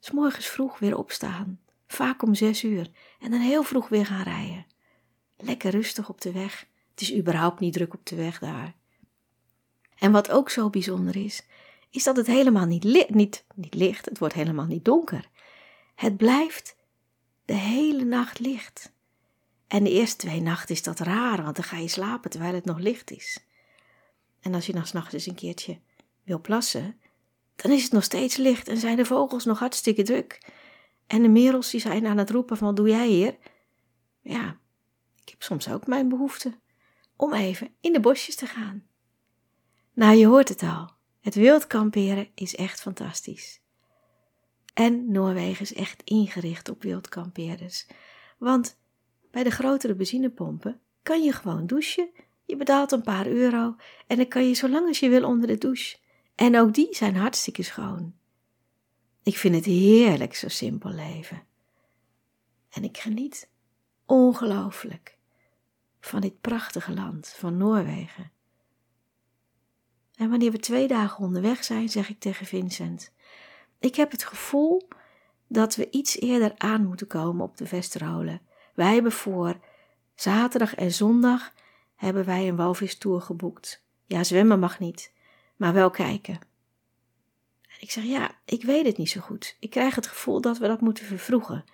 s 0.00 0.10
morgens 0.10 0.46
vroeg 0.46 0.78
weer 0.78 0.96
opstaan, 0.96 1.60
vaak 1.86 2.22
om 2.22 2.34
zes 2.34 2.64
uur, 2.64 2.90
en 3.20 3.30
dan 3.30 3.40
heel 3.40 3.62
vroeg 3.62 3.88
weer 3.88 4.06
gaan 4.06 4.22
rijden. 4.22 4.66
Lekker 5.36 5.70
rustig 5.70 6.08
op 6.08 6.20
de 6.20 6.32
weg. 6.32 6.66
Het 6.90 7.00
is 7.00 7.14
überhaupt 7.14 7.60
niet 7.60 7.72
druk 7.72 7.94
op 7.94 8.06
de 8.06 8.16
weg 8.16 8.38
daar. 8.38 8.74
En 9.98 10.12
wat 10.12 10.30
ook 10.30 10.50
zo 10.50 10.70
bijzonder 10.70 11.16
is, 11.16 11.46
is 11.90 12.04
dat 12.04 12.16
het 12.16 12.26
helemaal 12.26 12.66
niet, 12.66 12.84
li 12.84 13.04
niet, 13.08 13.44
niet 13.54 13.74
licht, 13.74 14.04
het 14.04 14.18
wordt 14.18 14.34
helemaal 14.34 14.66
niet 14.66 14.84
donker. 14.84 15.28
Het 15.94 16.16
blijft 16.16 16.76
de 17.44 17.54
hele 17.54 18.04
nacht 18.04 18.38
licht. 18.38 18.92
En 19.70 19.84
de 19.84 19.90
eerste 19.90 20.16
twee 20.16 20.40
nachten 20.40 20.74
is 20.74 20.82
dat 20.82 20.98
raar, 20.98 21.42
want 21.42 21.56
dan 21.56 21.64
ga 21.64 21.76
je 21.76 21.88
slapen 21.88 22.30
terwijl 22.30 22.54
het 22.54 22.64
nog 22.64 22.78
licht 22.78 23.10
is. 23.10 23.44
En 24.40 24.54
als 24.54 24.66
je 24.66 24.72
dan 24.72 24.86
s'nachts 24.86 25.12
eens 25.12 25.26
een 25.26 25.34
keertje 25.34 25.78
wil 26.22 26.40
plassen, 26.40 27.00
dan 27.56 27.70
is 27.70 27.82
het 27.82 27.92
nog 27.92 28.04
steeds 28.04 28.36
licht 28.36 28.68
en 28.68 28.76
zijn 28.76 28.96
de 28.96 29.04
vogels 29.04 29.44
nog 29.44 29.58
hartstikke 29.58 30.02
druk. 30.02 30.50
En 31.06 31.22
de 31.22 31.28
merels 31.28 31.70
die 31.70 31.80
zijn 31.80 32.06
aan 32.06 32.18
het 32.18 32.30
roepen 32.30 32.56
van, 32.56 32.74
doe 32.74 32.88
jij 32.88 33.08
hier? 33.08 33.36
Ja, 34.20 34.58
ik 35.22 35.28
heb 35.28 35.42
soms 35.42 35.68
ook 35.68 35.86
mijn 35.86 36.08
behoefte 36.08 36.58
om 37.16 37.32
even 37.34 37.74
in 37.80 37.92
de 37.92 38.00
bosjes 38.00 38.36
te 38.36 38.46
gaan. 38.46 38.86
Nou, 39.92 40.16
je 40.16 40.26
hoort 40.26 40.48
het 40.48 40.62
al. 40.62 40.90
Het 41.20 41.34
wild 41.34 41.66
kamperen 41.66 42.28
is 42.34 42.56
echt 42.56 42.80
fantastisch. 42.80 43.60
En 44.74 45.12
Noorwegen 45.12 45.62
is 45.62 45.74
echt 45.74 46.02
ingericht 46.02 46.68
op 46.68 46.82
wildkampeerders. 46.82 47.86
Want 48.38 48.79
bij 49.30 49.42
de 49.42 49.50
grotere 49.50 49.94
benzinepompen 49.94 50.80
kan 51.02 51.22
je 51.22 51.32
gewoon 51.32 51.66
douchen. 51.66 52.10
Je 52.44 52.56
betaalt 52.56 52.92
een 52.92 53.02
paar 53.02 53.26
euro 53.26 53.76
en 54.06 54.16
dan 54.16 54.28
kan 54.28 54.48
je 54.48 54.54
zo 54.54 54.68
lang 54.68 54.86
als 54.86 55.00
je 55.00 55.08
wil 55.08 55.24
onder 55.24 55.46
de 55.46 55.58
douche. 55.58 55.96
En 56.34 56.58
ook 56.58 56.74
die 56.74 56.88
zijn 56.90 57.16
hartstikke 57.16 57.62
schoon. 57.62 58.14
Ik 59.22 59.36
vind 59.36 59.54
het 59.54 59.64
heerlijk 59.64 60.34
zo 60.34 60.48
simpel 60.48 60.90
leven. 60.90 61.42
En 62.70 62.84
ik 62.84 62.98
geniet 62.98 63.48
ongelooflijk 64.06 65.18
van 66.00 66.20
dit 66.20 66.40
prachtige 66.40 66.92
land, 66.94 67.28
van 67.28 67.56
Noorwegen. 67.56 68.30
En 70.14 70.30
wanneer 70.30 70.50
we 70.50 70.58
twee 70.58 70.88
dagen 70.88 71.24
onderweg 71.24 71.64
zijn, 71.64 71.88
zeg 71.88 72.08
ik 72.08 72.20
tegen 72.20 72.46
Vincent: 72.46 73.12
Ik 73.78 73.94
heb 73.94 74.10
het 74.10 74.24
gevoel 74.24 74.88
dat 75.46 75.76
we 75.76 75.90
iets 75.90 76.20
eerder 76.20 76.54
aan 76.56 76.86
moeten 76.86 77.06
komen 77.06 77.44
op 77.44 77.56
de 77.56 77.66
Vesterholen. 77.66 78.40
Wij 78.80 78.94
hebben 78.94 79.12
voor 79.12 79.60
zaterdag 80.14 80.74
en 80.74 80.92
zondag 80.92 81.52
hebben 81.96 82.24
wij 82.24 82.48
een 82.48 82.56
walvistour 82.56 83.20
geboekt. 83.20 83.84
Ja, 84.04 84.24
zwemmen 84.24 84.58
mag 84.58 84.78
niet, 84.78 85.12
maar 85.56 85.72
wel 85.72 85.90
kijken. 85.90 86.34
En 87.62 87.76
ik 87.80 87.90
zeg: 87.90 88.04
Ja, 88.04 88.30
ik 88.44 88.62
weet 88.62 88.86
het 88.86 88.96
niet 88.96 89.10
zo 89.10 89.20
goed. 89.20 89.56
Ik 89.58 89.70
krijg 89.70 89.94
het 89.94 90.06
gevoel 90.06 90.40
dat 90.40 90.58
we 90.58 90.66
dat 90.66 90.80
moeten 90.80 91.04
vervroegen. 91.04 91.64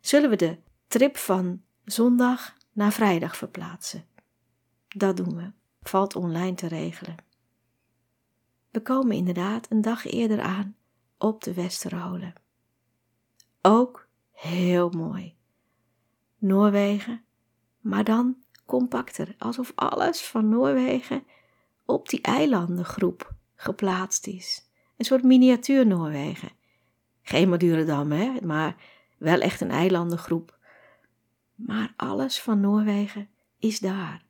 Zullen 0.00 0.30
we 0.30 0.36
de 0.36 0.58
trip 0.86 1.16
van 1.16 1.62
zondag 1.84 2.56
naar 2.72 2.92
vrijdag 2.92 3.36
verplaatsen? 3.36 4.06
Dat 4.88 5.16
doen 5.16 5.36
we. 5.36 5.52
Valt 5.82 6.16
online 6.16 6.54
te 6.54 6.66
regelen. 6.66 7.16
We 8.70 8.82
komen 8.82 9.16
inderdaad 9.16 9.70
een 9.70 9.82
dag 9.82 10.06
eerder 10.06 10.40
aan 10.40 10.76
op 11.18 11.42
de 11.42 11.54
Westerholen. 11.54 12.32
Ook 13.62 14.08
heel 14.32 14.90
mooi. 14.90 15.37
Noorwegen, 16.38 17.24
maar 17.80 18.04
dan 18.04 18.36
compacter, 18.66 19.34
alsof 19.38 19.72
alles 19.74 20.22
van 20.22 20.48
Noorwegen 20.48 21.24
op 21.84 22.08
die 22.08 22.20
eilandengroep 22.20 23.34
geplaatst 23.54 24.26
is. 24.26 24.70
Een 24.96 25.04
soort 25.04 25.22
miniatuur 25.22 25.86
Noorwegen. 25.86 26.50
Geen 27.22 27.48
Madurodam, 27.48 28.12
hè, 28.12 28.40
maar 28.42 28.76
wel 29.18 29.40
echt 29.40 29.60
een 29.60 29.70
eilandengroep. 29.70 30.58
Maar 31.54 31.94
alles 31.96 32.40
van 32.40 32.60
Noorwegen 32.60 33.28
is 33.58 33.78
daar. 33.78 34.26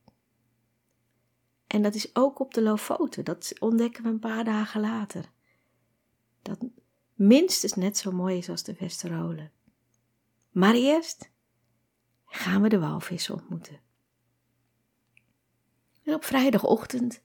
En 1.67 1.81
dat 1.81 1.95
is 1.95 2.15
ook 2.15 2.39
op 2.39 2.53
de 2.53 2.61
Lofoten. 2.61 3.25
Dat 3.25 3.53
ontdekken 3.59 4.03
we 4.03 4.09
een 4.09 4.19
paar 4.19 4.43
dagen 4.43 4.81
later. 4.81 5.31
Dat 6.41 6.65
minstens 7.13 7.73
net 7.73 7.97
zo 7.97 8.11
mooi 8.11 8.37
is 8.37 8.49
als 8.49 8.63
de 8.63 8.75
Westerholen. 8.79 9.51
Maar 10.51 10.73
eerst 10.73 11.31
gaan 12.29 12.61
we 12.61 12.69
de 12.69 12.79
walvissen 12.79 13.33
ontmoeten. 13.33 13.79
En 16.03 16.13
op 16.13 16.23
vrijdagochtend 16.23 17.21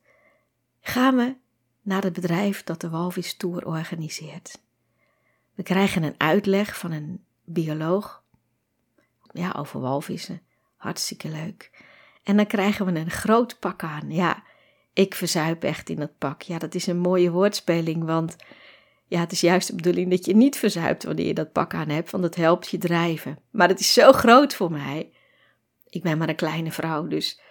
gaan 0.81 1.15
we 1.15 1.35
naar 1.81 2.03
het 2.03 2.13
bedrijf 2.13 2.63
dat 2.63 2.81
de 2.81 2.89
Walvis 2.89 3.37
Tour 3.37 3.65
organiseert. 3.65 4.61
We 5.53 5.63
krijgen 5.63 6.03
een 6.03 6.15
uitleg 6.17 6.77
van 6.77 6.91
een 6.91 7.25
bioloog 7.43 8.23
ja, 9.31 9.53
over 9.57 9.79
walvissen. 9.79 10.41
Hartstikke 10.75 11.29
leuk. 11.29 11.83
En 12.23 12.37
dan 12.37 12.47
krijgen 12.47 12.85
we 12.85 12.99
een 12.99 13.09
groot 13.09 13.59
pak 13.59 13.83
aan. 13.83 14.11
Ja, 14.11 14.43
ik 14.93 15.15
verzuip 15.15 15.63
echt 15.63 15.89
in 15.89 15.95
dat 15.95 16.17
pak. 16.17 16.41
Ja, 16.41 16.57
dat 16.57 16.75
is 16.75 16.87
een 16.87 16.99
mooie 16.99 17.31
woordspeling, 17.31 18.03
want 18.03 18.35
ja, 19.07 19.19
het 19.19 19.31
is 19.31 19.41
juist 19.41 19.67
de 19.67 19.75
bedoeling 19.75 20.09
dat 20.09 20.25
je 20.25 20.35
niet 20.35 20.57
verzuipt 20.57 21.03
wanneer 21.03 21.25
je 21.25 21.33
dat 21.33 21.51
pak 21.51 21.73
aan 21.73 21.89
hebt, 21.89 22.11
want 22.11 22.23
het 22.23 22.35
helpt 22.35 22.69
je 22.69 22.77
drijven. 22.77 23.39
Maar 23.51 23.67
het 23.67 23.79
is 23.79 23.93
zo 23.93 24.11
groot 24.11 24.55
voor 24.55 24.71
mij. 24.71 25.11
Ik 25.89 26.03
ben 26.03 26.17
maar 26.17 26.29
een 26.29 26.35
kleine 26.35 26.71
vrouw, 26.71 27.07
dus 27.07 27.41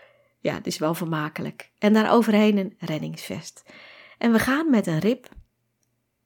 ja, 0.40 0.54
het 0.54 0.66
is 0.66 0.78
wel 0.78 0.94
vermakelijk. 0.94 1.70
En 1.78 1.92
daar 1.92 2.12
overheen 2.12 2.58
een 2.58 2.74
reddingsvest. 2.78 3.62
En 4.18 4.32
we 4.32 4.38
gaan 4.38 4.70
met 4.70 4.86
een 4.86 4.98
rib 4.98 5.28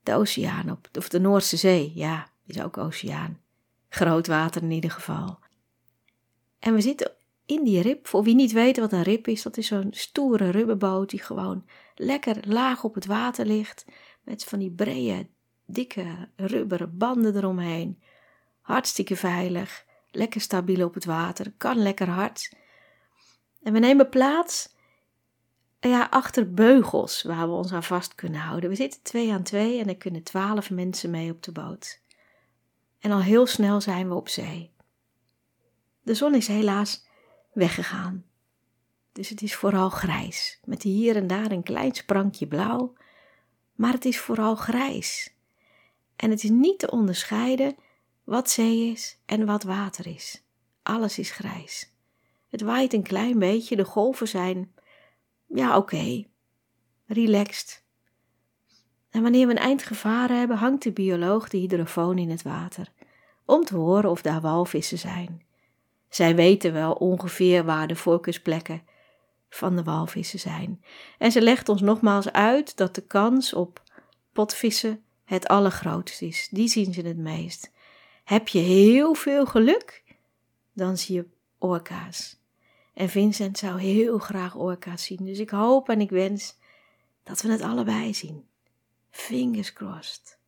de 0.02 0.14
oceaan 0.14 0.70
op, 0.70 0.88
of 0.92 1.08
de 1.08 1.20
Noordse 1.20 1.56
Zee, 1.56 1.92
ja, 1.94 2.30
is 2.46 2.62
ook 2.62 2.78
oceaan. 2.78 3.40
Groot 3.88 4.26
water 4.26 4.62
in 4.62 4.70
ieder 4.70 4.90
geval. 4.90 5.38
En 6.58 6.74
we 6.74 6.80
zitten 6.80 7.12
in 7.46 7.64
die 7.64 7.82
rib. 7.82 8.06
Voor 8.06 8.22
wie 8.22 8.34
niet 8.34 8.52
weet 8.52 8.78
wat 8.78 8.92
een 8.92 9.02
rib 9.02 9.28
is, 9.28 9.42
dat 9.42 9.56
is 9.56 9.66
zo'n 9.66 9.88
stoere 9.90 10.50
rubberboot 10.50 11.10
die 11.10 11.22
gewoon 11.22 11.64
lekker 11.94 12.36
laag 12.48 12.84
op 12.84 12.94
het 12.94 13.06
water 13.06 13.46
ligt. 13.46 13.84
Met 14.28 14.44
van 14.44 14.58
die 14.58 14.70
brede, 14.70 15.26
dikke 15.66 16.28
rubberen 16.36 16.96
banden 16.98 17.36
eromheen. 17.36 18.02
Hartstikke 18.60 19.16
veilig, 19.16 19.84
lekker 20.10 20.40
stabiel 20.40 20.86
op 20.86 20.94
het 20.94 21.04
water, 21.04 21.52
kan 21.56 21.76
lekker 21.76 22.08
hard. 22.08 22.52
En 23.62 23.72
we 23.72 23.78
nemen 23.78 24.08
plaats 24.08 24.74
ja, 25.80 26.06
achter 26.10 26.54
beugels 26.54 27.22
waar 27.22 27.48
we 27.48 27.54
ons 27.54 27.72
aan 27.72 27.82
vast 27.82 28.14
kunnen 28.14 28.40
houden. 28.40 28.70
We 28.70 28.76
zitten 28.76 29.02
twee 29.02 29.32
aan 29.32 29.42
twee 29.42 29.80
en 29.80 29.88
er 29.88 29.96
kunnen 29.96 30.22
twaalf 30.22 30.70
mensen 30.70 31.10
mee 31.10 31.30
op 31.30 31.42
de 31.42 31.52
boot. 31.52 32.00
En 32.98 33.10
al 33.10 33.22
heel 33.22 33.46
snel 33.46 33.80
zijn 33.80 34.08
we 34.08 34.14
op 34.14 34.28
zee. 34.28 34.70
De 36.02 36.14
zon 36.14 36.34
is 36.34 36.46
helaas 36.46 37.06
weggegaan. 37.52 38.24
Dus 39.12 39.28
het 39.28 39.42
is 39.42 39.54
vooral 39.54 39.90
grijs, 39.90 40.60
met 40.64 40.82
hier 40.82 41.16
en 41.16 41.26
daar 41.26 41.50
een 41.50 41.62
klein 41.62 41.94
sprankje 41.94 42.46
blauw, 42.46 42.96
maar 43.78 43.92
het 43.92 44.04
is 44.04 44.18
vooral 44.18 44.54
grijs. 44.54 45.34
En 46.16 46.30
het 46.30 46.44
is 46.44 46.50
niet 46.50 46.78
te 46.78 46.90
onderscheiden 46.90 47.76
wat 48.24 48.50
zee 48.50 48.90
is 48.90 49.18
en 49.26 49.46
wat 49.46 49.62
water 49.62 50.06
is. 50.06 50.42
Alles 50.82 51.18
is 51.18 51.30
grijs. 51.30 51.92
Het 52.48 52.60
waait 52.60 52.92
een 52.92 53.02
klein 53.02 53.38
beetje, 53.38 53.76
de 53.76 53.84
golven 53.84 54.28
zijn, 54.28 54.72
ja 55.46 55.76
oké, 55.76 56.24
relaxed. 57.06 57.84
En 59.10 59.22
wanneer 59.22 59.46
we 59.46 59.52
een 59.52 59.58
eind 59.58 59.82
gevaren 59.82 60.38
hebben, 60.38 60.56
hangt 60.56 60.82
de 60.82 60.92
bioloog 60.92 61.48
de 61.48 61.58
hydrofoon 61.58 62.18
in 62.18 62.30
het 62.30 62.42
water, 62.42 62.92
om 63.44 63.64
te 63.64 63.76
horen 63.76 64.10
of 64.10 64.22
daar 64.22 64.40
walvissen 64.40 64.98
zijn. 64.98 65.42
Zij 66.08 66.36
weten 66.36 66.72
wel 66.72 66.92
ongeveer 66.92 67.64
waar 67.64 67.86
de 67.86 67.96
voorkeursplekken 67.96 68.82
van 69.48 69.76
de 69.76 69.82
walvissen 69.82 70.38
zijn. 70.38 70.82
En 71.18 71.32
ze 71.32 71.40
legt 71.40 71.68
ons 71.68 71.80
nogmaals 71.80 72.32
uit 72.32 72.76
dat 72.76 72.94
de 72.94 73.06
kans 73.06 73.54
op 73.54 73.82
potvissen 74.32 75.02
het 75.24 75.48
allergrootst 75.48 76.22
is. 76.22 76.48
Die 76.50 76.68
zien 76.68 76.92
ze 76.92 77.00
het 77.00 77.16
meest. 77.16 77.70
Heb 78.24 78.48
je 78.48 78.58
heel 78.58 79.14
veel 79.14 79.46
geluk, 79.46 80.04
dan 80.72 80.98
zie 80.98 81.14
je 81.14 81.26
orka's. 81.58 82.36
En 82.94 83.08
Vincent 83.08 83.58
zou 83.58 83.80
heel 83.80 84.18
graag 84.18 84.54
orka's 84.54 85.04
zien. 85.04 85.24
Dus 85.24 85.38
ik 85.38 85.50
hoop 85.50 85.88
en 85.88 86.00
ik 86.00 86.10
wens 86.10 86.56
dat 87.22 87.42
we 87.42 87.50
het 87.50 87.62
allebei 87.62 88.14
zien. 88.14 88.46
Fingers 89.10 89.72
crossed. 89.72 90.38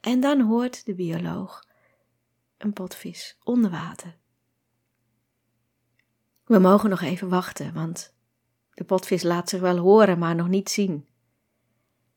En 0.00 0.20
dan 0.20 0.40
hoort 0.40 0.84
de 0.84 0.94
bioloog 0.94 1.66
een 2.58 2.72
potvis 2.72 3.38
onder 3.44 3.70
water. 3.70 4.16
We 6.44 6.58
mogen 6.58 6.90
nog 6.90 7.00
even 7.00 7.28
wachten, 7.28 7.74
want 7.74 8.14
de 8.74 8.84
potvis 8.84 9.22
laat 9.22 9.48
zich 9.48 9.60
wel 9.60 9.78
horen, 9.78 10.18
maar 10.18 10.34
nog 10.34 10.48
niet 10.48 10.70
zien. 10.70 11.08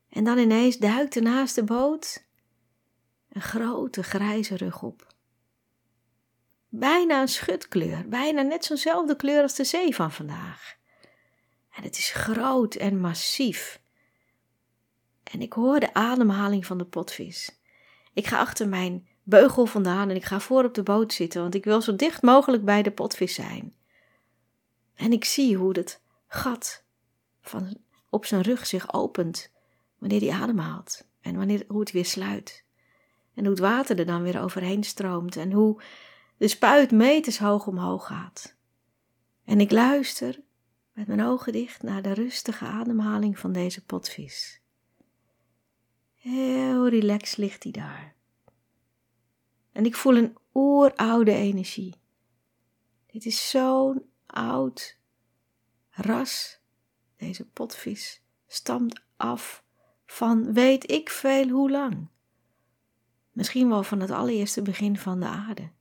En 0.10 0.24
dan 0.24 0.38
ineens 0.38 0.78
duikt 0.78 1.16
er 1.16 1.22
naast 1.22 1.56
de 1.56 1.64
boot 1.64 2.26
een 3.30 3.42
grote 3.42 4.04
grijze 4.04 4.56
rug 4.56 4.82
op. 4.82 5.14
Bijna 6.70 7.22
een 7.22 7.28
schutkleur, 7.28 8.08
bijna 8.10 8.42
net 8.42 8.66
zo'nzelfde 8.66 9.16
kleur 9.16 9.42
als 9.42 9.56
de 9.56 9.64
zee 9.64 9.96
van 9.96 10.12
vandaag. 10.12 10.76
En 11.72 11.84
het 11.84 11.98
is 11.98 12.12
groot 12.12 12.76
en 12.76 13.00
massief. 13.00 13.82
En 15.24 15.42
ik 15.42 15.54
hoor 15.54 15.80
de 15.80 15.94
ademhaling 15.94 16.66
van 16.66 16.78
de 16.78 16.86
potvis. 16.86 17.60
Ik 18.14 18.28
ga 18.28 18.40
achter 18.40 18.68
mijn 18.68 19.08
beugel 19.24 19.66
vandaan 19.66 20.10
en 20.10 20.16
ik 20.16 20.26
ga 20.26 20.40
voor 20.40 20.64
op 20.64 20.74
de 20.74 20.84
boot 20.84 21.14
zitten, 21.14 21.42
want 21.42 21.56
ik 21.56 21.64
wil 21.64 21.82
zo 21.82 21.96
dicht 21.96 22.22
mogelijk 22.22 22.66
bij 22.66 22.82
de 22.82 22.92
potvis 22.92 23.34
zijn. 23.34 23.76
En 24.96 25.12
ik 25.12 25.26
zie 25.26 25.58
hoe 25.58 25.78
het 25.78 26.02
gat 26.28 26.84
van, 27.42 27.78
op 28.10 28.26
zijn 28.26 28.42
rug 28.42 28.68
zich 28.68 28.94
opent 28.94 29.52
wanneer 29.98 30.20
hij 30.20 30.42
ademhaalt 30.42 31.08
en 31.22 31.36
wanneer, 31.36 31.66
hoe 31.68 31.80
het 31.80 31.92
weer 31.92 32.06
sluit. 32.06 32.66
En 33.34 33.42
hoe 33.42 33.52
het 33.52 33.60
water 33.60 34.00
er 34.00 34.06
dan 34.06 34.22
weer 34.22 34.42
overheen 34.42 34.84
stroomt 34.84 35.36
en 35.36 35.52
hoe 35.52 35.82
de 36.38 36.48
spuit 36.48 36.92
meters 36.92 37.38
hoog 37.38 37.68
omhoog 37.68 38.06
gaat. 38.06 38.56
En 39.44 39.60
ik 39.60 39.72
luister 39.72 40.40
met 40.94 41.08
mijn 41.08 41.22
ogen 41.22 41.52
dicht 41.54 41.82
naar 41.82 42.02
de 42.02 42.14
rustige 42.14 42.66
ademhaling 42.66 43.40
van 43.40 43.52
deze 43.52 43.86
potvis. 43.86 44.62
Heel 46.14 46.90
relaxed 46.90 47.38
ligt 47.38 47.64
hij 47.64 47.72
daar. 47.72 48.16
En 49.72 49.86
ik 49.86 49.96
voel 49.96 50.16
een 50.16 50.38
oeroude 50.54 51.34
energie. 51.34 51.96
Dit 53.08 53.26
is 53.26 53.50
zo'n 53.50 54.10
oud 54.36 54.98
ras. 55.90 56.60
Deze 57.16 57.46
potvis 57.46 58.22
stamt 58.48 59.04
af 59.18 59.64
van 60.06 60.54
weet 60.54 60.92
ik 60.92 61.10
veel 61.10 61.50
hoe 61.50 61.72
lang. 61.72 62.08
Misschien 63.32 63.70
wel 63.70 63.84
van 63.84 64.00
het 64.00 64.12
allereerste 64.12 64.62
begin 64.62 64.98
van 64.98 65.20
de 65.20 65.26
aarde. 65.26 65.62
Het 65.62 65.72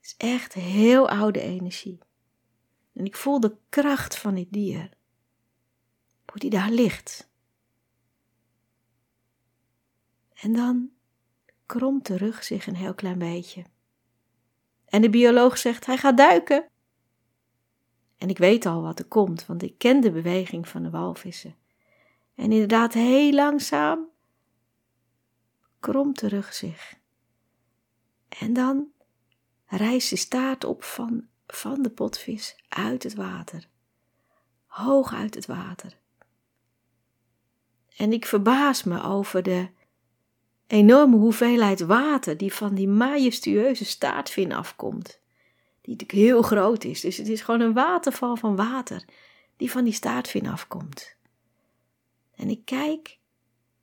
is 0.00 0.14
echt 0.16 0.54
heel 0.54 1.08
oude 1.08 1.40
energie. 1.40 1.98
En 2.92 3.04
ik 3.04 3.16
voel 3.16 3.40
de 3.40 3.56
kracht 3.68 4.16
van 4.16 4.34
dit 4.34 4.52
dier. 4.52 4.90
Hoe 6.26 6.40
die 6.40 6.50
daar 6.50 6.70
ligt. 6.70 7.30
En 10.34 10.52
dan 10.52 10.90
kromt 11.66 12.06
de 12.06 12.16
rug 12.16 12.44
zich 12.44 12.66
een 12.66 12.76
heel 12.76 12.94
klein 12.94 13.18
beetje. 13.18 13.64
En 14.84 15.02
de 15.02 15.10
bioloog 15.10 15.58
zegt: 15.58 15.86
hij 15.86 15.96
gaat 15.96 16.16
duiken. 16.16 16.68
En 18.18 18.28
ik 18.28 18.38
weet 18.38 18.66
al 18.66 18.82
wat 18.82 18.98
er 18.98 19.04
komt, 19.04 19.46
want 19.46 19.62
ik 19.62 19.78
ken 19.78 20.00
de 20.00 20.10
beweging 20.10 20.68
van 20.68 20.82
de 20.82 20.90
walvissen. 20.90 21.56
En 22.34 22.52
inderdaad, 22.52 22.92
heel 22.92 23.32
langzaam 23.32 24.08
kromt 25.80 26.20
de 26.20 26.28
rug 26.28 26.54
zich. 26.54 26.94
En 28.28 28.52
dan 28.52 28.86
rijst 29.66 30.10
de 30.10 30.16
staart 30.16 30.64
op 30.64 30.82
van, 30.82 31.26
van 31.46 31.82
de 31.82 31.90
potvis 31.90 32.56
uit 32.68 33.02
het 33.02 33.14
water. 33.14 33.68
Hoog 34.66 35.14
uit 35.14 35.34
het 35.34 35.46
water. 35.46 35.98
En 37.96 38.12
ik 38.12 38.26
verbaas 38.26 38.84
me 38.84 39.02
over 39.02 39.42
de 39.42 39.68
enorme 40.66 41.16
hoeveelheid 41.16 41.80
water 41.80 42.36
die 42.36 42.54
van 42.54 42.74
die 42.74 42.88
majestueuze 42.88 43.84
staartvin 43.84 44.52
afkomt. 44.52 45.20
Die 45.88 45.96
natuurlijk 45.96 46.28
heel 46.28 46.42
groot 46.42 46.84
is. 46.84 47.00
Dus 47.00 47.16
het 47.16 47.28
is 47.28 47.40
gewoon 47.40 47.60
een 47.60 47.72
waterval 47.72 48.36
van 48.36 48.56
water 48.56 49.04
die 49.56 49.70
van 49.70 49.84
die 49.84 49.92
staartvin 49.92 50.46
afkomt. 50.46 51.16
En 52.34 52.48
ik 52.48 52.64
kijk 52.64 53.18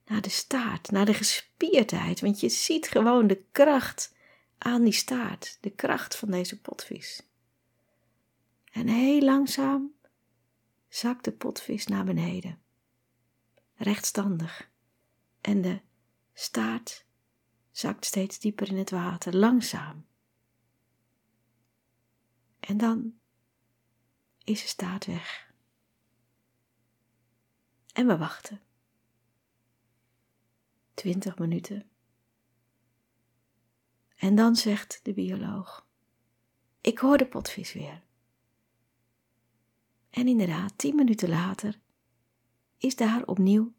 naar 0.06 0.22
de 0.22 0.30
staart, 0.30 0.92
naar 0.92 1.06
de 1.06 1.14
gespierdheid, 1.14 2.20
want 2.22 2.40
je 2.40 2.50
ziet 2.50 2.88
gewoon 2.88 3.28
de 3.28 3.44
kracht 3.52 4.16
aan 4.58 4.84
die 4.84 4.94
staart, 4.94 5.58
de 5.62 5.70
kracht 5.70 6.16
van 6.16 6.32
deze 6.32 6.62
potvis. 6.62 7.28
En 8.72 8.88
heel 8.88 9.22
langzaam 9.22 9.94
zakt 10.88 11.24
de 11.24 11.32
potvis 11.32 11.88
naar 11.88 12.06
beneden, 12.06 12.60
rechtstandig. 13.76 14.70
En 15.42 15.62
de 15.62 15.80
staart 16.34 17.06
zakt 17.72 18.06
steeds 18.06 18.40
dieper 18.40 18.68
in 18.68 18.78
het 18.78 18.90
water, 18.90 19.36
langzaam. 19.36 20.06
En 22.66 22.78
dan 22.78 23.20
is 24.44 24.62
de 24.62 24.68
staart 24.68 25.06
weg. 25.06 25.54
En 27.94 28.08
we 28.08 28.18
wachten. 28.18 28.62
Twintig 30.94 31.38
minuten. 31.38 31.90
En 34.16 34.36
dan 34.36 34.56
zegt 34.56 35.00
de 35.04 35.14
bioloog: 35.14 35.88
Ik 36.82 37.00
hoor 37.00 37.18
de 37.18 37.28
potvis 37.28 37.74
weer. 37.74 38.04
En 40.10 40.28
inderdaad, 40.28 40.78
tien 40.78 40.96
minuten 40.96 41.30
later 41.30 41.80
is 42.78 42.96
daar 42.96 43.26
opnieuw 43.26 43.74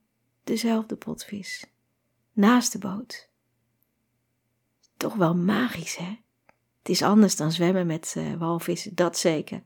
dezelfde 0.45 0.97
potvis 0.97 1.67
naast 2.33 2.73
de 2.73 2.79
boot. 2.79 3.31
Toch 4.97 5.15
wel 5.15 5.35
magisch, 5.35 5.97
hè? 5.97 6.25
Het 6.87 6.94
is 6.94 7.03
anders 7.03 7.37
dan 7.37 7.53
zwemmen 7.53 7.87
met 7.87 8.14
uh, 8.18 8.35
walvissen, 8.35 8.94
dat 8.94 9.18
zeker. 9.18 9.62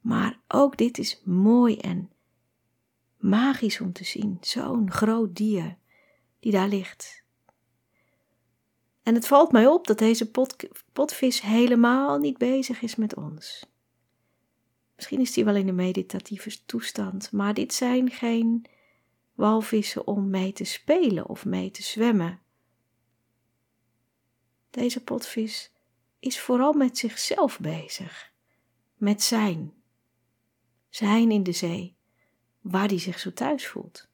Maar 0.00 0.40
ook 0.48 0.76
dit 0.76 0.98
is 0.98 1.20
mooi 1.24 1.76
en 1.76 2.10
magisch 3.16 3.80
om 3.80 3.92
te 3.92 4.04
zien. 4.04 4.38
Zo'n 4.40 4.90
groot 4.90 5.36
dier 5.36 5.76
die 6.40 6.52
daar 6.52 6.68
ligt. 6.68 7.24
En 9.02 9.14
het 9.14 9.26
valt 9.26 9.52
mij 9.52 9.66
op 9.66 9.86
dat 9.86 9.98
deze 9.98 10.30
pot, 10.30 10.56
potvis 10.92 11.40
helemaal 11.40 12.18
niet 12.18 12.38
bezig 12.38 12.82
is 12.82 12.96
met 12.96 13.14
ons. 13.14 13.66
Misschien 14.96 15.20
is 15.20 15.34
hij 15.34 15.44
wel 15.44 15.56
in 15.56 15.68
een 15.68 15.74
meditatieve 15.74 16.64
toestand, 16.66 17.32
maar 17.32 17.54
dit 17.54 17.74
zijn 17.74 18.10
geen 18.10 18.66
walvissen 19.34 20.06
om 20.06 20.30
mee 20.30 20.52
te 20.52 20.64
spelen 20.64 21.28
of 21.28 21.44
mee 21.44 21.70
te 21.70 21.82
zwemmen. 21.82 22.40
Deze 24.70 25.04
potvis 25.04 25.70
is 26.20 26.40
vooral 26.40 26.72
met 26.72 26.98
zichzelf 26.98 27.60
bezig, 27.60 28.32
met 28.94 29.22
zijn. 29.22 29.74
Zijn 30.88 31.30
in 31.30 31.42
de 31.42 31.52
zee, 31.52 31.96
waar 32.60 32.88
hij 32.88 32.98
zich 32.98 33.18
zo 33.18 33.32
thuis 33.32 33.66
voelt. 33.66 34.08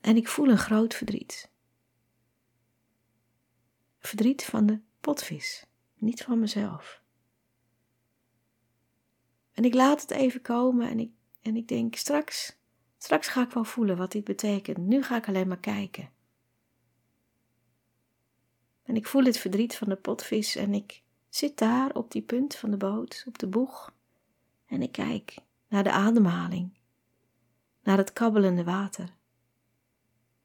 En 0.00 0.16
ik 0.16 0.28
voel 0.28 0.48
een 0.48 0.58
groot 0.58 0.94
verdriet. 0.94 1.50
Verdriet 3.98 4.44
van 4.44 4.66
de 4.66 4.80
potvis, 5.00 5.66
niet 5.94 6.22
van 6.22 6.38
mezelf. 6.38 7.02
En 9.52 9.64
ik 9.64 9.74
laat 9.74 10.00
het 10.00 10.10
even 10.10 10.40
komen 10.40 10.88
en 10.88 10.98
ik 10.98 11.10
en 11.42 11.56
ik 11.56 11.68
denk, 11.68 11.94
straks, 11.94 12.56
straks 12.98 13.28
ga 13.28 13.42
ik 13.42 13.50
wel 13.50 13.64
voelen 13.64 13.96
wat 13.96 14.12
dit 14.12 14.24
betekent. 14.24 14.76
Nu 14.76 15.02
ga 15.02 15.16
ik 15.16 15.28
alleen 15.28 15.48
maar 15.48 15.60
kijken. 15.60 16.10
En 18.82 18.96
ik 18.96 19.06
voel 19.06 19.24
het 19.24 19.38
verdriet 19.38 19.76
van 19.76 19.88
de 19.88 19.96
potvis 19.96 20.56
en 20.56 20.74
ik 20.74 21.02
zit 21.28 21.58
daar 21.58 21.94
op 21.94 22.10
die 22.10 22.22
punt 22.22 22.54
van 22.54 22.70
de 22.70 22.76
boot, 22.76 23.24
op 23.26 23.38
de 23.38 23.46
boeg. 23.46 23.92
En 24.66 24.82
ik 24.82 24.92
kijk 24.92 25.34
naar 25.68 25.82
de 25.82 25.90
ademhaling, 25.90 26.78
naar 27.82 27.96
het 27.96 28.12
kabbelende 28.12 28.64
water. 28.64 29.14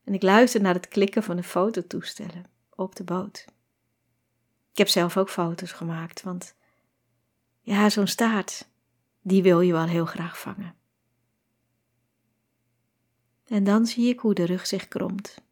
En 0.03 0.13
ik 0.13 0.21
luister 0.21 0.61
naar 0.61 0.73
het 0.73 0.87
klikken 0.87 1.23
van 1.23 1.35
de 1.35 1.43
fototoestellen 1.43 2.45
op 2.69 2.95
de 2.95 3.03
boot. 3.03 3.45
Ik 4.71 4.77
heb 4.77 4.87
zelf 4.87 5.17
ook 5.17 5.29
foto's 5.29 5.71
gemaakt, 5.71 6.21
want 6.21 6.55
ja, 7.61 7.89
zo'n 7.89 8.07
staart, 8.07 8.69
die 9.21 9.43
wil 9.43 9.61
je 9.61 9.71
wel 9.71 9.85
heel 9.85 10.05
graag 10.05 10.39
vangen. 10.39 10.75
En 13.47 13.63
dan 13.63 13.85
zie 13.85 14.09
ik 14.09 14.19
hoe 14.19 14.33
de 14.33 14.45
rug 14.45 14.67
zich 14.67 14.87
kromt. 14.87 15.43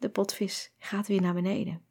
De 0.00 0.08
potvis 0.08 0.72
gaat 0.78 1.06
weer 1.06 1.20
naar 1.20 1.34
beneden. 1.34 1.82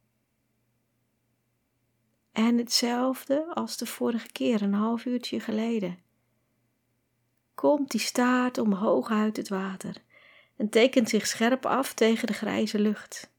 En 2.32 2.58
hetzelfde 2.58 3.54
als 3.54 3.78
de 3.78 3.86
vorige 3.86 4.32
keer, 4.32 4.62
een 4.62 4.74
half 4.74 5.06
uurtje 5.06 5.40
geleden. 5.40 6.00
Komt 7.54 7.92
die 7.92 8.00
staart 8.00 8.58
omhoog 8.58 9.10
uit 9.10 9.38
het 9.38 9.50
water 9.50 10.04
en 10.56 10.70
tekent 10.70 11.10
zich 11.10 11.28
scherp 11.28 11.66
af 11.66 11.94
tegen 11.94 12.28
de 12.28 12.34
grijze 12.34 12.80
lucht. 12.80 13.32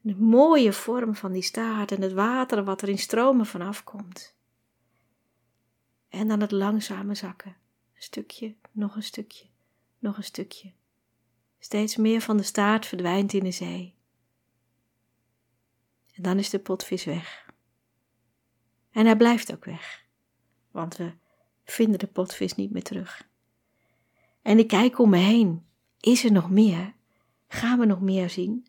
De 0.00 0.16
mooie 0.16 0.72
vorm 0.72 1.14
van 1.14 1.32
die 1.32 1.42
staart 1.42 1.92
en 1.92 2.02
het 2.02 2.12
water 2.12 2.64
wat 2.64 2.82
er 2.82 2.88
in 2.88 2.98
stromen 2.98 3.46
vanaf 3.46 3.84
komt. 3.84 4.36
En 6.08 6.28
dan 6.28 6.40
het 6.40 6.50
langzame 6.50 7.14
zakken. 7.14 7.56
Een 7.94 8.02
stukje, 8.02 8.56
nog 8.72 8.96
een 8.96 9.02
stukje, 9.02 9.46
nog 9.98 10.16
een 10.16 10.24
stukje. 10.24 10.72
Steeds 11.66 11.96
meer 11.96 12.20
van 12.20 12.36
de 12.36 12.42
staart 12.42 12.86
verdwijnt 12.86 13.32
in 13.32 13.44
de 13.44 13.50
zee. 13.50 13.94
En 16.12 16.22
dan 16.22 16.38
is 16.38 16.50
de 16.50 16.58
potvis 16.58 17.04
weg. 17.04 17.50
En 18.90 19.06
hij 19.06 19.16
blijft 19.16 19.52
ook 19.52 19.64
weg, 19.64 20.06
want 20.70 20.96
we 20.96 21.12
vinden 21.64 21.98
de 21.98 22.06
potvis 22.06 22.54
niet 22.54 22.70
meer 22.70 22.82
terug. 22.82 23.28
En 24.42 24.58
ik 24.58 24.68
kijk 24.68 24.98
om 24.98 25.10
me 25.10 25.16
heen. 25.16 25.66
Is 26.00 26.24
er 26.24 26.32
nog 26.32 26.50
meer? 26.50 26.94
Gaan 27.48 27.78
we 27.78 27.86
nog 27.86 28.00
meer 28.00 28.30
zien? 28.30 28.66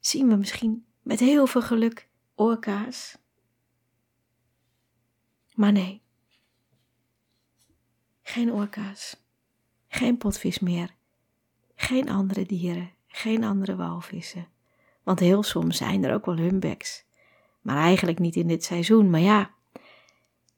Zien 0.00 0.28
we 0.28 0.36
misschien 0.36 0.86
met 1.02 1.20
heel 1.20 1.46
veel 1.46 1.62
geluk 1.62 2.08
orka's? 2.34 3.18
Maar 5.54 5.72
nee, 5.72 6.02
geen 8.22 8.52
orka's, 8.52 9.16
geen 9.88 10.18
potvis 10.18 10.58
meer, 10.58 11.00
geen 11.82 12.10
andere 12.10 12.46
dieren, 12.46 12.90
geen 13.06 13.44
andere 13.44 13.76
walvissen. 13.76 14.48
Want 15.02 15.18
heel 15.18 15.42
soms 15.42 15.76
zijn 15.76 16.04
er 16.04 16.14
ook 16.14 16.26
wel 16.26 16.36
humpbacks. 16.36 17.04
Maar 17.60 17.76
eigenlijk 17.76 18.18
niet 18.18 18.36
in 18.36 18.46
dit 18.46 18.64
seizoen. 18.64 19.10
Maar 19.10 19.20
ja, 19.20 19.50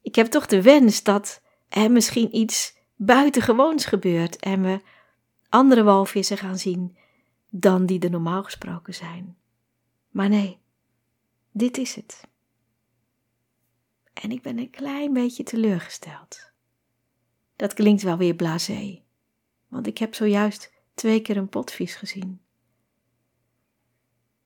ik 0.03 0.15
heb 0.15 0.27
toch 0.27 0.47
de 0.47 0.63
wens 0.63 1.03
dat 1.03 1.43
er 1.69 1.91
misschien 1.91 2.37
iets 2.37 2.77
buitengewoons 2.97 3.85
gebeurt 3.85 4.37
en 4.37 4.63
we 4.63 4.81
andere 5.49 5.83
walvissen 5.83 6.39
gaan 6.39 6.59
zien 6.59 6.97
dan 7.49 7.87
die 7.87 8.01
er 8.01 8.11
normaal 8.11 8.43
gesproken 8.43 8.95
zijn. 8.95 9.37
Maar 10.11 10.29
nee, 10.29 10.59
dit 11.53 11.79
is 11.79 11.95
het. 11.95 12.29
En 14.13 14.31
ik 14.31 14.43
ben 14.43 14.59
een 14.59 14.71
klein 14.71 15.13
beetje 15.13 15.43
teleurgesteld. 15.43 16.53
Dat 17.57 17.75
klinkt 17.75 18.03
wel 18.03 18.17
weer 18.17 18.35
blasé, 18.35 19.03
want 19.69 19.87
ik 19.87 19.99
heb 19.99 20.15
zojuist 20.15 20.74
twee 20.95 21.21
keer 21.21 21.37
een 21.37 21.49
potvis 21.49 21.95
gezien. 21.95 22.41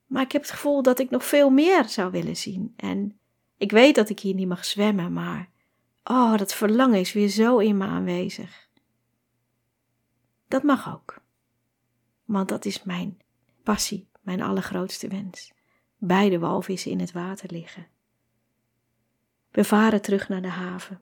Maar 0.06 0.22
ik 0.22 0.32
heb 0.32 0.42
het 0.42 0.50
gevoel 0.50 0.82
dat 0.82 0.98
ik 0.98 1.10
nog 1.10 1.24
veel 1.24 1.50
meer 1.50 1.88
zou 1.88 2.10
willen 2.10 2.36
zien. 2.36 2.72
En 2.76 3.18
ik 3.56 3.70
weet 3.70 3.94
dat 3.94 4.08
ik 4.08 4.20
hier 4.20 4.34
niet 4.34 4.48
mag 4.48 4.64
zwemmen, 4.64 5.12
maar 5.12 5.50
oh, 6.04 6.36
dat 6.36 6.54
verlangen 6.54 7.00
is 7.00 7.12
weer 7.12 7.28
zo 7.28 7.58
in 7.58 7.76
me 7.76 7.84
aanwezig. 7.84 8.68
Dat 10.48 10.62
mag 10.62 10.94
ook. 10.94 11.22
Want 12.24 12.48
dat 12.48 12.64
is 12.64 12.82
mijn 12.82 13.18
passie, 13.62 14.08
mijn 14.20 14.42
allergrootste 14.42 15.08
wens. 15.08 15.52
Beide 15.96 16.38
walvissen 16.38 16.90
in 16.90 17.00
het 17.00 17.12
water 17.12 17.52
liggen. 17.52 17.86
We 19.50 19.64
varen 19.64 20.02
terug 20.02 20.28
naar 20.28 20.42
de 20.42 20.48
haven. 20.48 21.00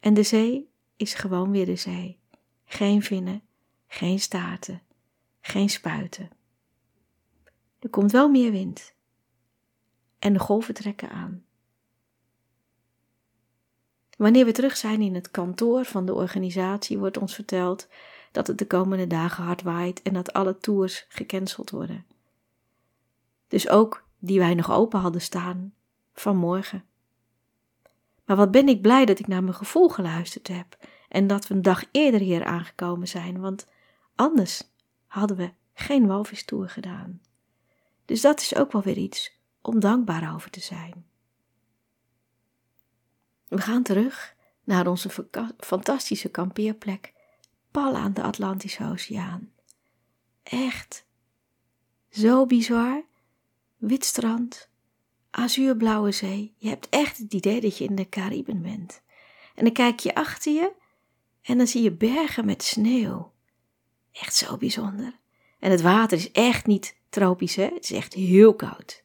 En 0.00 0.14
de 0.14 0.22
zee 0.22 0.70
is 0.96 1.14
gewoon 1.14 1.50
weer 1.50 1.66
de 1.66 1.76
zee. 1.76 2.20
Geen 2.64 3.02
vinnen, 3.02 3.42
geen 3.92 4.20
staarten, 4.20 4.82
geen 5.40 5.68
spuiten. 5.70 6.30
Er 7.78 7.88
komt 7.90 8.12
wel 8.12 8.28
meer 8.28 8.50
wind. 8.50 8.94
En 10.18 10.32
de 10.32 10.38
golven 10.38 10.74
trekken 10.74 11.10
aan. 11.10 11.44
Wanneer 14.16 14.44
we 14.44 14.52
terug 14.52 14.76
zijn 14.76 15.00
in 15.00 15.14
het 15.14 15.30
kantoor 15.30 15.84
van 15.84 16.06
de 16.06 16.14
organisatie, 16.14 16.98
wordt 16.98 17.18
ons 17.18 17.34
verteld 17.34 17.88
dat 18.30 18.46
het 18.46 18.58
de 18.58 18.66
komende 18.66 19.06
dagen 19.06 19.44
hard 19.44 19.62
waait 19.62 20.02
en 20.02 20.12
dat 20.12 20.32
alle 20.32 20.58
tours 20.58 21.06
gecanceld 21.08 21.70
worden. 21.70 22.06
Dus 23.48 23.68
ook 23.68 24.06
die 24.18 24.38
wij 24.38 24.54
nog 24.54 24.70
open 24.70 25.00
hadden 25.00 25.20
staan 25.20 25.74
vanmorgen. 26.14 26.84
Maar 28.24 28.36
wat 28.36 28.50
ben 28.50 28.68
ik 28.68 28.82
blij 28.82 29.04
dat 29.04 29.18
ik 29.18 29.26
naar 29.26 29.42
mijn 29.42 29.54
gevoel 29.54 29.88
geluisterd 29.88 30.48
heb 30.48 30.78
en 31.08 31.26
dat 31.26 31.46
we 31.46 31.54
een 31.54 31.62
dag 31.62 31.84
eerder 31.90 32.20
hier 32.20 32.44
aangekomen 32.44 33.08
zijn, 33.08 33.40
want 33.40 33.66
anders 34.14 34.62
hadden 35.06 35.36
we 35.36 35.52
geen 35.74 36.06
walvistoer 36.06 36.68
gedaan. 36.68 37.20
Dus 38.04 38.20
dat 38.20 38.40
is 38.40 38.54
ook 38.54 38.72
wel 38.72 38.82
weer 38.82 38.96
iets 38.96 39.40
om 39.60 39.80
dankbaar 39.80 40.34
over 40.34 40.50
te 40.50 40.60
zijn. 40.60 41.06
We 43.48 43.60
gaan 43.60 43.82
terug 43.82 44.36
naar 44.64 44.86
onze 44.86 45.10
fantastische 45.58 46.28
kampeerplek, 46.28 47.12
pal 47.70 47.96
aan 47.96 48.12
de 48.12 48.22
Atlantische 48.22 48.84
Oceaan. 48.84 49.52
Echt 50.42 51.06
zo 52.10 52.46
bizar. 52.46 53.04
Wit 53.76 54.04
strand, 54.04 54.68
azuurblauwe 55.30 56.12
zee. 56.12 56.54
Je 56.56 56.68
hebt 56.68 56.88
echt 56.88 57.18
het 57.18 57.34
idee 57.34 57.60
dat 57.60 57.78
je 57.78 57.84
in 57.84 57.94
de 57.94 58.08
Cariben 58.08 58.62
bent. 58.62 59.02
En 59.54 59.64
dan 59.64 59.72
kijk 59.72 60.00
je 60.00 60.14
achter 60.14 60.52
je 60.52 60.72
en 61.42 61.58
dan 61.58 61.66
zie 61.66 61.82
je 61.82 61.92
bergen 61.92 62.44
met 62.44 62.62
sneeuw. 62.62 63.31
Echt 64.12 64.34
zo 64.34 64.56
bijzonder. 64.56 65.18
En 65.58 65.70
het 65.70 65.80
water 65.80 66.18
is 66.18 66.30
echt 66.30 66.66
niet 66.66 66.96
tropisch, 67.08 67.56
hè? 67.56 67.64
Het 67.64 67.84
is 67.84 67.92
echt 67.92 68.14
heel 68.14 68.54
koud. 68.54 69.04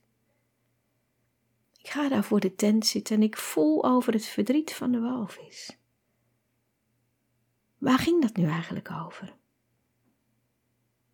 Ik 1.77 1.89
ga 1.89 2.09
daar 2.09 2.23
voor 2.23 2.39
de 2.39 2.55
tent 2.55 2.85
zitten 2.85 3.15
en 3.15 3.23
ik 3.23 3.37
voel 3.37 3.85
over 3.85 4.13
het 4.13 4.25
verdriet 4.25 4.73
van 4.73 4.91
de 4.91 4.99
walvis. 4.99 5.77
Waar 7.77 7.99
ging 7.99 8.21
dat 8.21 8.35
nu 8.35 8.45
eigenlijk 8.45 8.91
over? 8.91 9.35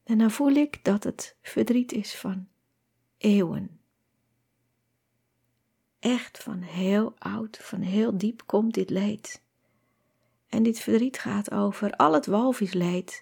En 0.04 0.18
dan 0.18 0.32
voel 0.32 0.52
ik 0.52 0.84
dat 0.84 1.04
het 1.04 1.38
verdriet 1.42 1.92
is 1.92 2.16
van 2.16 2.48
eeuwen. 3.18 3.80
Echt 6.00 6.38
van 6.38 6.62
heel 6.62 7.14
oud, 7.18 7.58
van 7.58 7.82
heel 7.82 8.18
diep 8.18 8.44
komt 8.46 8.74
dit 8.74 8.90
leed. 8.90 9.42
En 10.48 10.64
dit 10.64 10.80
verdriet 10.80 11.20
gaat 11.20 11.52
over 11.52 11.92
al 11.92 12.14
het 12.14 12.26
walvisleed 12.26 13.22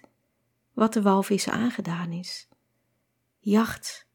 wat 0.72 0.92
de 0.92 1.02
walvissen 1.02 1.52
aangedaan 1.52 2.12
is. 2.12 2.48
Jacht, 3.38 4.08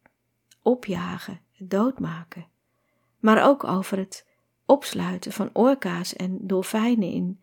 opjagen, 0.61 1.41
doodmaken. 1.57 2.47
Maar 3.19 3.47
ook 3.47 3.63
over 3.63 3.97
het 3.97 4.27
opsluiten 4.65 5.31
van 5.31 5.49
orka's 5.53 6.15
en 6.15 6.37
dolfijnen 6.41 7.11
in 7.11 7.41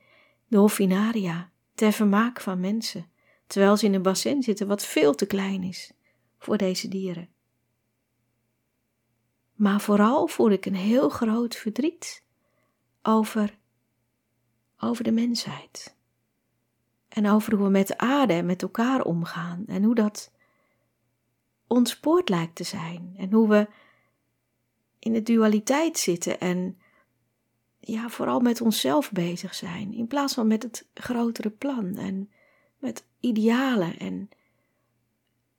dolfinaria 0.48 1.50
ter 1.74 1.92
vermaak 1.92 2.40
van 2.40 2.61
mensen, 2.61 3.11
terwijl 3.46 3.77
ze 3.77 3.87
in 3.87 3.94
een 3.94 4.03
bassin 4.03 4.42
zitten 4.42 4.66
wat 4.66 4.85
veel 4.85 5.14
te 5.14 5.27
klein 5.27 5.62
is 5.62 5.92
voor 6.38 6.57
deze 6.57 6.88
dieren. 6.88 7.29
Maar 9.55 9.81
vooral 9.81 10.27
voel 10.27 10.50
ik 10.50 10.66
een 10.66 10.74
heel 10.74 11.09
groot 11.09 11.57
verdriet 11.57 12.24
over, 13.03 13.59
over 14.79 15.05
de 15.05 15.12
mensheid. 15.12 15.96
En 17.14 17.29
over 17.29 17.55
hoe 17.55 17.64
we 17.64 17.70
met 17.70 17.87
de 17.87 17.98
aarde 17.98 18.33
en 18.33 18.46
met 18.46 18.62
elkaar 18.62 19.03
omgaan. 19.03 19.64
En 19.66 19.83
hoe 19.83 19.94
dat 19.94 20.33
ontspoord 21.66 22.29
lijkt 22.29 22.55
te 22.55 22.64
zijn. 22.64 23.14
En 23.16 23.33
hoe 23.33 23.48
we 23.48 23.68
in 24.98 25.12
de 25.12 25.22
dualiteit 25.22 25.98
zitten 25.98 26.40
en 26.40 26.79
ja, 27.81 28.09
vooral 28.09 28.40
met 28.40 28.61
onszelf 28.61 29.12
bezig 29.12 29.55
zijn. 29.55 29.92
In 29.92 30.07
plaats 30.07 30.35
van 30.35 30.46
met 30.46 30.62
het 30.62 30.87
grotere 30.94 31.50
plan 31.50 31.96
en 31.96 32.31
met 32.79 33.05
idealen. 33.20 33.98
En, 33.98 34.29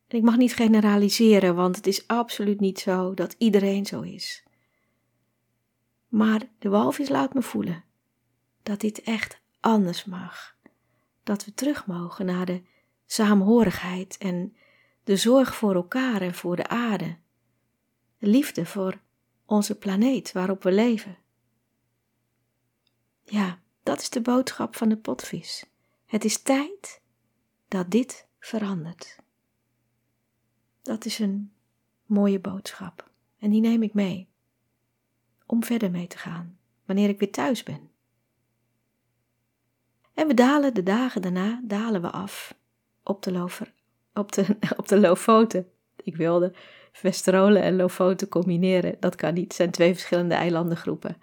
en 0.07 0.17
ik 0.17 0.23
mag 0.23 0.37
niet 0.37 0.55
generaliseren, 0.55 1.55
want 1.55 1.75
het 1.75 1.87
is 1.87 2.07
absoluut 2.07 2.59
niet 2.59 2.79
zo 2.79 3.13
dat 3.13 3.35
iedereen 3.37 3.85
zo 3.85 4.01
is. 4.01 4.43
Maar 6.07 6.41
de 6.59 6.69
walvis 6.69 7.09
laat 7.09 7.33
me 7.33 7.41
voelen 7.41 7.83
dat 8.63 8.79
dit 8.79 9.01
echt 9.01 9.41
anders 9.59 10.05
mag 10.05 10.54
dat 11.25 11.45
we 11.45 11.53
terug 11.53 11.85
mogen 11.85 12.25
naar 12.25 12.45
de 12.45 12.61
saamhorigheid 13.05 14.17
en 14.17 14.55
de 15.03 15.17
zorg 15.17 15.55
voor 15.55 15.75
elkaar 15.75 16.21
en 16.21 16.33
voor 16.33 16.55
de 16.55 16.67
aarde. 16.67 17.17
De 18.17 18.27
liefde 18.27 18.65
voor 18.65 18.99
onze 19.45 19.77
planeet 19.77 20.31
waarop 20.31 20.63
we 20.63 20.71
leven. 20.71 21.17
Ja, 23.23 23.59
dat 23.83 24.01
is 24.01 24.09
de 24.09 24.21
boodschap 24.21 24.75
van 24.75 24.89
de 24.89 24.97
potvis. 24.97 25.65
Het 26.05 26.25
is 26.25 26.41
tijd 26.41 27.01
dat 27.67 27.91
dit 27.91 28.27
verandert. 28.39 29.19
Dat 30.81 31.05
is 31.05 31.19
een 31.19 31.53
mooie 32.05 32.39
boodschap 32.39 33.11
en 33.39 33.49
die 33.49 33.61
neem 33.61 33.83
ik 33.83 33.93
mee 33.93 34.29
om 35.45 35.63
verder 35.63 35.91
mee 35.91 36.07
te 36.07 36.17
gaan 36.17 36.57
wanneer 36.85 37.09
ik 37.09 37.19
weer 37.19 37.31
thuis 37.31 37.63
ben. 37.63 37.89
En 40.15 40.27
we 40.27 40.33
dalen 40.33 40.73
de 40.73 40.83
dagen 40.83 41.21
daarna, 41.21 41.61
dalen 41.63 42.01
we 42.01 42.09
af 42.09 42.55
op 43.03 43.23
de, 43.23 43.31
lover, 43.31 43.73
op 44.13 44.31
de, 44.31 44.57
op 44.77 44.87
de 44.87 44.99
Lofoten. 44.99 45.69
Ik 45.95 46.15
wilde 46.15 46.53
Vesterolen 46.91 47.61
en 47.61 47.75
Lofoten 47.75 48.27
combineren. 48.27 48.97
Dat 48.99 49.15
kan 49.15 49.33
niet, 49.33 49.43
het 49.43 49.55
zijn 49.55 49.71
twee 49.71 49.93
verschillende 49.93 50.35
eilandengroepen. 50.35 51.17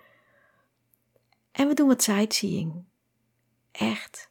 En 1.52 1.68
we 1.68 1.74
doen 1.74 1.88
wat 1.88 2.02
sightseeing. 2.02 2.84
Echt. 3.70 4.30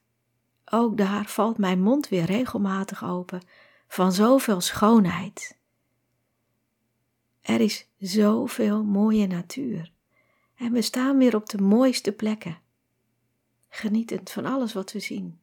Ook 0.65 0.97
daar 0.97 1.25
valt 1.25 1.57
mijn 1.57 1.81
mond 1.81 2.09
weer 2.09 2.25
regelmatig 2.25 3.03
open 3.03 3.41
van 3.87 4.11
zoveel 4.11 4.61
schoonheid. 4.61 5.57
Er 7.41 7.61
is 7.61 7.87
zoveel 7.97 8.83
mooie 8.83 9.27
natuur. 9.27 9.91
En 10.55 10.71
we 10.71 10.81
staan 10.81 11.17
weer 11.17 11.35
op 11.35 11.49
de 11.49 11.61
mooiste 11.61 12.11
plekken 12.11 12.57
genietend 13.73 14.31
van 14.31 14.45
alles 14.45 14.73
wat 14.73 14.91
we 14.91 14.99
zien. 14.99 15.39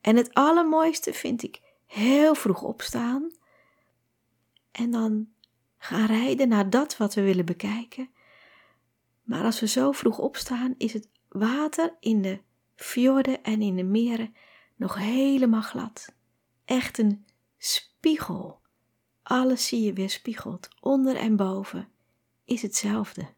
En 0.00 0.16
het 0.16 0.34
allermooiste 0.34 1.12
vind 1.12 1.42
ik 1.42 1.60
heel 1.86 2.34
vroeg 2.34 2.62
opstaan 2.62 3.32
en 4.72 4.90
dan 4.90 5.28
gaan 5.78 6.06
rijden 6.06 6.48
naar 6.48 6.70
dat 6.70 6.96
wat 6.96 7.14
we 7.14 7.22
willen 7.22 7.44
bekijken. 7.44 8.10
Maar 9.22 9.44
als 9.44 9.60
we 9.60 9.66
zo 9.66 9.92
vroeg 9.92 10.18
opstaan, 10.18 10.74
is 10.78 10.92
het 10.92 11.08
water 11.28 11.96
in 12.00 12.22
de 12.22 12.40
fjorden 12.76 13.42
en 13.42 13.62
in 13.62 13.76
de 13.76 13.84
meren 13.84 14.34
nog 14.76 14.94
helemaal 14.94 15.62
glad. 15.62 16.14
Echt 16.64 16.98
een 16.98 17.26
spiegel. 17.58 18.60
Alles 19.22 19.66
zie 19.66 19.82
je 19.82 19.92
weer 19.92 20.10
spiegeld, 20.10 20.68
onder 20.80 21.16
en 21.16 21.36
boven 21.36 21.88
is 22.44 22.62
hetzelfde. 22.62 23.28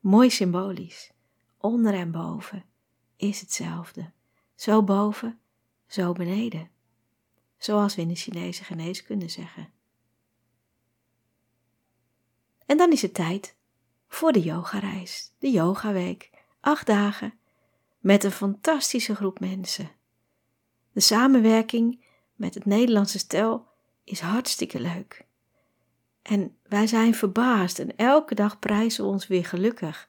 Mooi 0.00 0.30
symbolisch, 0.30 1.10
onder 1.58 1.94
en 1.94 2.10
boven 2.10 2.64
is 3.18 3.40
hetzelfde. 3.40 4.12
Zo 4.54 4.82
boven, 4.82 5.38
zo 5.86 6.12
beneden. 6.12 6.70
zoals 7.58 7.94
we 7.94 8.02
in 8.02 8.08
de 8.08 8.14
Chinese 8.14 8.64
geneeskunde 8.64 9.28
zeggen. 9.28 9.72
En 12.66 12.76
dan 12.76 12.92
is 12.92 13.02
het 13.02 13.14
tijd 13.14 13.56
voor 14.08 14.32
de 14.32 14.40
yogareis, 14.40 15.32
de 15.38 15.50
yogaweek, 15.50 16.30
acht 16.60 16.86
dagen, 16.86 17.38
met 17.98 18.24
een 18.24 18.30
fantastische 18.30 19.14
groep 19.14 19.40
mensen. 19.40 19.90
De 20.92 21.00
samenwerking 21.00 22.04
met 22.34 22.54
het 22.54 22.64
Nederlandse 22.64 23.18
stel 23.18 23.66
is 24.04 24.20
hartstikke 24.20 24.80
leuk. 24.80 25.26
En 26.22 26.56
wij 26.62 26.86
zijn 26.86 27.14
verbaasd 27.14 27.78
en 27.78 27.96
elke 27.96 28.34
dag 28.34 28.58
prijzen 28.58 29.04
we 29.04 29.10
ons 29.10 29.26
weer 29.26 29.44
gelukkig 29.44 30.08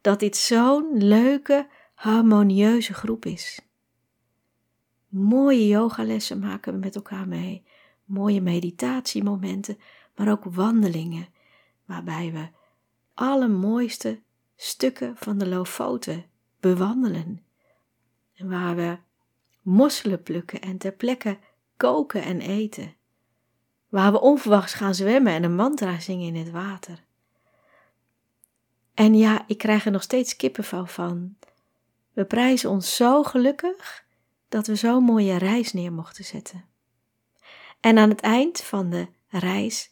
dat 0.00 0.20
dit 0.20 0.36
zo'n 0.36 0.88
leuke, 0.92 1.68
harmonieuze 1.96 2.94
groep 2.94 3.24
is. 3.24 3.60
Mooie 5.08 5.66
yogalessen 5.66 6.38
maken 6.38 6.72
we 6.72 6.78
met 6.78 6.94
elkaar 6.94 7.28
mee, 7.28 7.64
mooie 8.04 8.40
meditatiemomenten, 8.40 9.78
maar 10.16 10.30
ook 10.30 10.44
wandelingen, 10.44 11.28
waarbij 11.84 12.32
we 12.32 12.48
alle 13.14 13.48
mooiste 13.48 14.20
stukken 14.56 15.16
van 15.16 15.38
de 15.38 15.46
Lofoten 15.48 16.24
bewandelen. 16.60 17.44
En 18.34 18.48
waar 18.48 18.76
we 18.76 18.98
mosselen 19.62 20.22
plukken 20.22 20.60
en 20.60 20.78
ter 20.78 20.92
plekke 20.92 21.38
koken 21.76 22.22
en 22.22 22.40
eten. 22.40 22.94
Waar 23.88 24.12
we 24.12 24.20
onverwachts 24.20 24.74
gaan 24.74 24.94
zwemmen 24.94 25.32
en 25.32 25.42
een 25.42 25.54
mantra 25.54 25.98
zingen 25.98 26.34
in 26.34 26.44
het 26.44 26.50
water. 26.50 27.04
En 28.94 29.14
ja, 29.14 29.44
ik 29.46 29.58
krijg 29.58 29.84
er 29.84 29.92
nog 29.92 30.02
steeds 30.02 30.36
kippenvel 30.36 30.86
van. 30.86 31.36
We 32.16 32.24
prijzen 32.24 32.70
ons 32.70 32.96
zo 32.96 33.22
gelukkig 33.22 34.04
dat 34.48 34.66
we 34.66 34.74
zo'n 34.74 35.04
mooie 35.04 35.36
reis 35.36 35.72
neer 35.72 35.92
mochten 35.92 36.24
zetten. 36.24 36.64
En 37.80 37.98
aan 37.98 38.08
het 38.08 38.20
eind 38.20 38.62
van 38.62 38.90
de 38.90 39.06
reis 39.28 39.90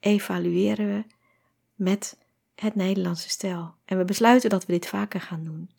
evalueren 0.00 0.86
we 0.86 1.04
met 1.74 2.18
het 2.54 2.74
Nederlandse 2.74 3.28
stel. 3.28 3.74
En 3.84 3.98
we 3.98 4.04
besluiten 4.04 4.50
dat 4.50 4.66
we 4.66 4.72
dit 4.72 4.86
vaker 4.86 5.20
gaan 5.20 5.44
doen. 5.44 5.70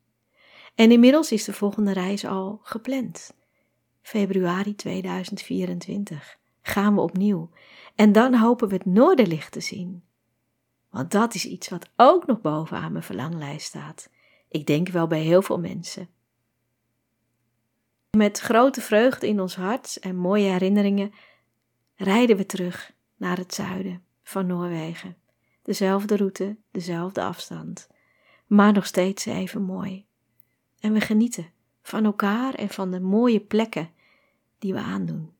En 0.75 0.91
inmiddels 0.91 1.31
is 1.31 1.43
de 1.43 1.53
volgende 1.53 1.93
reis 1.93 2.25
al 2.25 2.59
gepland. 2.63 3.33
Februari 4.01 4.75
2024 4.75 6.37
gaan 6.61 6.95
we 6.95 7.01
opnieuw. 7.01 7.49
En 7.95 8.11
dan 8.11 8.33
hopen 8.33 8.67
we 8.67 8.73
het 8.73 8.85
noorderlicht 8.85 9.51
te 9.51 9.61
zien. 9.61 10.03
Want 10.89 11.11
dat 11.11 11.33
is 11.33 11.45
iets 11.45 11.69
wat 11.69 11.89
ook 11.95 12.25
nog 12.25 12.41
bovenaan 12.41 12.91
mijn 12.91 13.03
verlanglijst 13.03 13.67
staat. 13.67 14.09
Ik 14.49 14.65
denk 14.65 14.87
wel 14.87 15.07
bij 15.07 15.21
heel 15.21 15.41
veel 15.41 15.59
mensen. 15.59 16.09
Met 18.17 18.39
grote 18.39 18.81
vreugde 18.81 19.27
in 19.27 19.39
ons 19.39 19.55
hart 19.55 19.97
en 19.97 20.15
mooie 20.15 20.49
herinneringen 20.49 21.11
rijden 21.95 22.37
we 22.37 22.45
terug 22.45 22.93
naar 23.15 23.37
het 23.37 23.53
zuiden 23.53 24.03
van 24.23 24.47
Noorwegen. 24.47 25.17
Dezelfde 25.61 26.17
route, 26.17 26.57
dezelfde 26.71 27.21
afstand, 27.21 27.87
maar 28.47 28.73
nog 28.73 28.85
steeds 28.85 29.25
even 29.25 29.61
mooi. 29.61 30.05
En 30.79 30.93
we 30.93 31.01
genieten 31.01 31.51
van 31.81 32.05
elkaar 32.05 32.53
en 32.53 32.69
van 32.69 32.91
de 32.91 32.99
mooie 32.99 33.39
plekken 33.39 33.89
die 34.57 34.73
we 34.73 34.79
aandoen. 34.79 35.33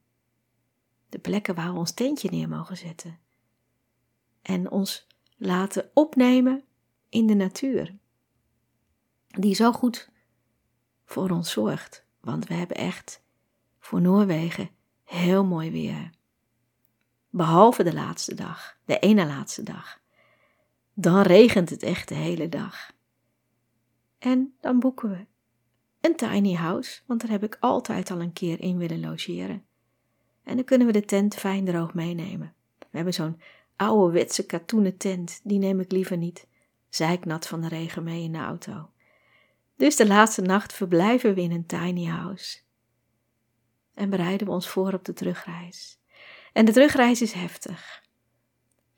De 1.10 1.20
plekken 1.20 1.56
waar 1.56 1.74
we 1.74 1.80
ons 1.80 1.94
tentje 1.94 2.30
neer 2.30 2.50
mogen 2.50 2.78
zetten. 2.78 3.20
En 4.42 4.72
ons 4.72 5.08
laten 5.38 5.90
opnemen 5.94 6.64
in 7.10 7.28
de 7.28 7.34
natuur. 7.34 7.96
Die 9.38 9.54
zo 9.54 9.72
goed 9.72 10.10
voor 11.06 11.30
ons 11.30 11.52
zorgt. 11.52 12.06
Want 12.22 12.48
we 12.48 12.54
hebben 12.54 12.78
echt 12.78 13.22
voor 13.80 14.02
Noorwegen 14.02 14.70
heel 15.04 15.46
mooi 15.46 15.72
weer. 15.72 16.10
Behalve 17.30 17.84
de 17.84 17.94
laatste 17.94 18.36
dag, 18.36 18.78
de 18.86 19.00
ene 19.00 19.26
laatste 19.26 19.64
dag. 19.64 20.00
Dan 20.94 21.22
regent 21.22 21.70
het 21.70 21.84
echt 21.84 22.08
de 22.08 22.16
hele 22.16 22.50
dag. 22.50 22.92
En 24.18 24.54
dan 24.60 24.80
boeken 24.80 25.10
we 25.10 25.26
een 26.02 26.16
tiny 26.16 26.54
house, 26.54 27.02
want 27.06 27.22
daar 27.22 27.30
heb 27.30 27.44
ik 27.44 27.58
altijd 27.60 28.12
al 28.12 28.22
een 28.22 28.34
keer 28.34 28.62
in 28.62 28.78
willen 28.78 29.00
logeren. 29.00 29.66
En 30.44 30.56
dan 30.56 30.66
kunnen 30.66 30.88
we 30.88 30.94
de 30.94 31.06
tent 31.06 31.36
fijn 31.36 31.66
droog 31.66 31.94
meenemen. 31.94 32.54
We 32.80 32.96
hebben 32.96 33.14
zo'n 33.14 33.42
ouderwetse 33.76 34.46
katoenen 34.46 34.98
tent, 34.98 35.40
die 35.44 35.60
neem 35.60 35.80
ik 35.80 35.92
liever 35.92 36.18
niet. 36.18 36.48
Zijknat 36.90 37.48
van 37.48 37.62
de 37.62 37.68
regen 37.68 38.04
mee 38.04 38.24
in 38.24 38.32
de 38.32 38.38
auto. 38.38 38.90
Dus 39.80 39.96
de 39.96 40.08
laatste 40.08 40.42
nacht 40.42 40.74
verblijven 40.74 41.34
we 41.34 41.42
in 41.42 41.52
een 41.52 41.66
tiny 41.66 42.06
house. 42.06 42.60
En 43.94 44.10
bereiden 44.10 44.48
we 44.48 44.54
ons 44.54 44.68
voor 44.68 44.94
op 44.94 45.06
de 45.06 45.14
terugreis. 45.14 46.00
En 46.54 46.66
de 46.66 46.72
terugreis 46.72 47.22
is 47.22 47.32
heftig. 47.32 48.04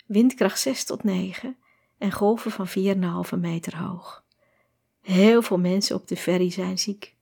Windkracht 0.06 0.60
6 0.60 0.84
tot 0.84 1.04
9 1.04 1.58
en 1.98 2.12
golven 2.12 2.52
van 2.52 2.68
4,5 3.34 3.40
meter 3.40 3.78
hoog. 3.78 4.26
Heel 5.02 5.42
veel 5.42 5.58
mensen 5.58 5.96
op 5.96 6.08
de 6.08 6.18
ferry 6.18 6.50
zijn 6.50 6.80
ziek. 6.80 7.16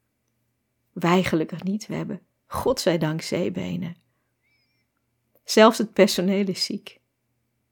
Wij 0.91 1.24
gelukkig 1.24 1.63
niet, 1.63 1.88
we 1.88 1.95
hebben 1.95 2.22
godzijdank 2.45 3.22
zeebenen. 3.22 3.98
Zelfs 5.43 5.78
het 5.78 5.93
personeel 5.93 6.48
is 6.48 6.65
ziek. 6.65 7.00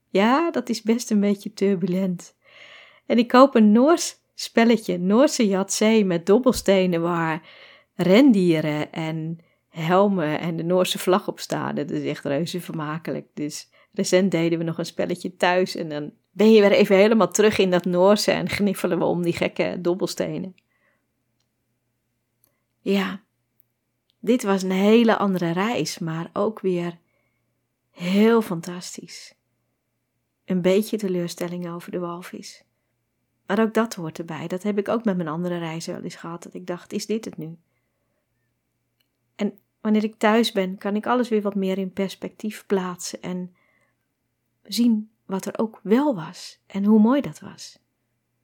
Ja, 0.08 0.50
dat 0.50 0.68
is 0.68 0.82
best 0.82 1.10
een 1.10 1.20
beetje 1.20 1.52
turbulent. 1.52 2.34
En 3.06 3.18
ik 3.18 3.28
koop 3.28 3.54
een 3.54 3.72
Noors 3.72 4.17
spelletje, 4.40 4.98
Noorse 4.98 5.46
Yatzee 5.46 6.04
met 6.04 6.26
dobbelstenen 6.26 7.02
waar 7.02 7.48
rendieren 7.94 8.92
en 8.92 9.38
helmen 9.68 10.40
en 10.40 10.56
de 10.56 10.62
Noorse 10.62 10.98
vlag 10.98 11.28
op 11.28 11.40
staan. 11.40 11.74
Dat 11.74 11.90
is 11.90 12.04
echt 12.04 12.24
reuze 12.24 12.60
vermakelijk. 12.60 13.26
Dus 13.34 13.70
recent 13.92 14.30
deden 14.30 14.58
we 14.58 14.64
nog 14.64 14.78
een 14.78 14.86
spelletje 14.86 15.36
thuis 15.36 15.74
en 15.74 15.88
dan 15.88 16.12
ben 16.30 16.52
je 16.52 16.60
weer 16.60 16.72
even 16.72 16.96
helemaal 16.96 17.30
terug 17.30 17.58
in 17.58 17.70
dat 17.70 17.84
Noorse 17.84 18.30
en 18.30 18.48
gniffelen 18.48 18.98
we 18.98 19.04
om 19.04 19.22
die 19.22 19.32
gekke 19.32 19.78
dobbelstenen. 19.80 20.54
Ja, 22.80 23.22
dit 24.20 24.42
was 24.42 24.62
een 24.62 24.70
hele 24.70 25.16
andere 25.16 25.52
reis, 25.52 25.98
maar 25.98 26.30
ook 26.32 26.60
weer 26.60 26.98
heel 27.90 28.42
fantastisch. 28.42 29.34
Een 30.44 30.62
beetje 30.62 30.96
teleurstelling 30.96 31.70
over 31.70 31.90
de 31.90 31.98
walvis. 31.98 32.66
Maar 33.48 33.60
ook 33.60 33.74
dat 33.74 33.94
hoort 33.94 34.18
erbij. 34.18 34.48
Dat 34.48 34.62
heb 34.62 34.78
ik 34.78 34.88
ook 34.88 35.04
met 35.04 35.16
mijn 35.16 35.28
andere 35.28 35.58
reizen 35.58 35.94
wel 35.94 36.02
eens 36.02 36.14
gehad. 36.14 36.42
Dat 36.42 36.54
ik 36.54 36.66
dacht, 36.66 36.92
is 36.92 37.06
dit 37.06 37.24
het 37.24 37.36
nu? 37.36 37.58
En 39.36 39.58
wanneer 39.80 40.04
ik 40.04 40.18
thuis 40.18 40.52
ben, 40.52 40.78
kan 40.78 40.96
ik 40.96 41.06
alles 41.06 41.28
weer 41.28 41.42
wat 41.42 41.54
meer 41.54 41.78
in 41.78 41.92
perspectief 41.92 42.66
plaatsen 42.66 43.22
en 43.22 43.54
zien 44.62 45.10
wat 45.26 45.44
er 45.44 45.58
ook 45.58 45.80
wel 45.82 46.14
was 46.14 46.60
en 46.66 46.84
hoe 46.84 47.00
mooi 47.00 47.20
dat 47.20 47.38
was. 47.40 47.78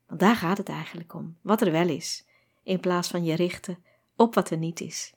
Want 0.06 0.20
daar 0.20 0.36
gaat 0.36 0.58
het 0.58 0.68
eigenlijk 0.68 1.14
om, 1.14 1.36
wat 1.40 1.60
er 1.60 1.72
wel 1.72 1.88
is, 1.88 2.26
in 2.62 2.80
plaats 2.80 3.08
van 3.08 3.24
je 3.24 3.34
richten 3.34 3.78
op 4.16 4.34
wat 4.34 4.50
er 4.50 4.58
niet 4.58 4.80
is. 4.80 5.14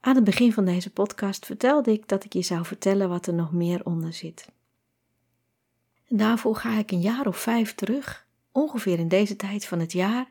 Aan 0.00 0.14
het 0.14 0.24
begin 0.24 0.52
van 0.52 0.64
deze 0.64 0.92
podcast 0.92 1.46
vertelde 1.46 1.92
ik 1.92 2.08
dat 2.08 2.24
ik 2.24 2.32
je 2.32 2.42
zou 2.42 2.64
vertellen 2.64 3.08
wat 3.08 3.26
er 3.26 3.34
nog 3.34 3.52
meer 3.52 3.84
onder 3.84 4.12
zit. 4.12 4.48
En 6.10 6.16
daarvoor 6.16 6.56
ga 6.56 6.78
ik 6.78 6.90
een 6.90 7.00
jaar 7.00 7.26
of 7.26 7.36
vijf 7.36 7.74
terug, 7.74 8.26
ongeveer 8.52 8.98
in 8.98 9.08
deze 9.08 9.36
tijd 9.36 9.64
van 9.64 9.78
het 9.78 9.92
jaar, 9.92 10.28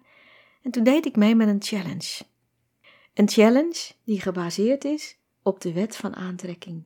en 0.62 0.72
toen 0.72 0.84
deed 0.84 1.06
ik 1.06 1.15
mee 1.15 1.36
met 1.36 1.48
een 1.48 1.62
challenge. 1.63 2.24
Een 3.13 3.30
challenge 3.30 3.92
die 4.04 4.22
gebaseerd 4.22 4.86
is 4.86 5.18
op 5.44 5.62
de 5.62 5.74
wet 5.74 5.96
van 5.96 6.15
aantrekking. 6.15 6.84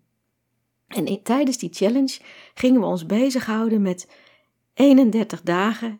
En 0.87 1.23
tijdens 1.23 1.57
die 1.57 1.73
challenge 1.73 2.19
gingen 2.53 2.79
we 2.79 2.85
ons 2.85 3.05
bezighouden 3.05 3.81
met 3.81 4.11
31 4.73 5.41
dagen 5.41 5.99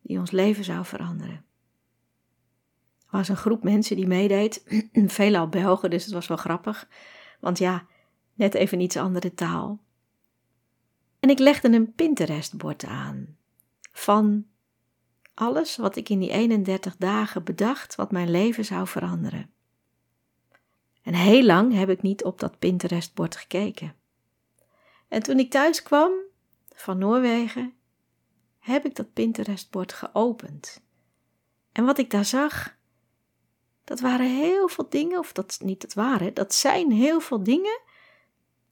die 0.00 0.18
ons 0.18 0.30
leven 0.30 0.64
zou 0.64 0.84
veranderen. 0.84 1.44
Er 3.00 3.18
was 3.18 3.28
een 3.28 3.36
groep 3.36 3.62
mensen 3.62 3.96
die 3.96 4.06
meedeed, 4.06 4.64
veelal 4.92 5.48
Belgen, 5.48 5.90
dus 5.90 6.04
het 6.04 6.12
was 6.12 6.26
wel 6.26 6.36
grappig. 6.36 6.88
Want 7.40 7.58
ja, 7.58 7.86
net 8.34 8.54
even 8.54 8.80
iets 8.80 8.96
andere 8.96 9.34
taal. 9.34 9.81
En 11.22 11.30
ik 11.30 11.38
legde 11.38 11.68
een 11.68 11.94
Pinterest-bord 11.94 12.84
aan 12.84 13.36
van 13.92 14.46
alles 15.34 15.76
wat 15.76 15.96
ik 15.96 16.08
in 16.08 16.18
die 16.18 16.30
31 16.30 16.96
dagen 16.96 17.44
bedacht 17.44 17.94
wat 17.94 18.10
mijn 18.10 18.30
leven 18.30 18.64
zou 18.64 18.86
veranderen. 18.86 19.50
En 21.02 21.14
heel 21.14 21.42
lang 21.42 21.74
heb 21.74 21.88
ik 21.88 22.02
niet 22.02 22.24
op 22.24 22.40
dat 22.40 22.58
Pinterest-bord 22.58 23.36
gekeken. 23.36 23.94
En 25.08 25.22
toen 25.22 25.38
ik 25.38 25.50
thuis 25.50 25.82
kwam 25.82 26.12
van 26.74 26.98
Noorwegen, 26.98 27.74
heb 28.58 28.84
ik 28.84 28.94
dat 28.94 29.12
Pinterest-bord 29.12 29.92
geopend. 29.92 30.82
En 31.72 31.84
wat 31.84 31.98
ik 31.98 32.10
daar 32.10 32.24
zag, 32.24 32.76
dat 33.84 34.00
waren 34.00 34.36
heel 34.36 34.68
veel 34.68 34.88
dingen, 34.88 35.18
of 35.18 35.32
dat 35.32 35.58
niet 35.62 35.80
dat 35.80 35.94
waren, 35.94 36.34
dat 36.34 36.54
zijn 36.54 36.92
heel 36.92 37.20
veel 37.20 37.42
dingen 37.42 37.80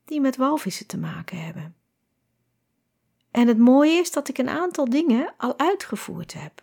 die 0.05 0.21
met 0.21 0.37
walvissen 0.37 0.87
te 0.87 0.99
maken 0.99 1.45
hebben. 1.45 1.75
En 3.31 3.49
het 3.49 3.59
mooie 3.59 3.93
is 3.93 4.13
dat 4.13 4.29
ik 4.29 4.39
een 4.39 4.49
aantal 4.49 4.91
dingen 4.91 5.35
al 5.37 5.59
uitgevoerd 5.59 6.35
heb. 6.35 6.63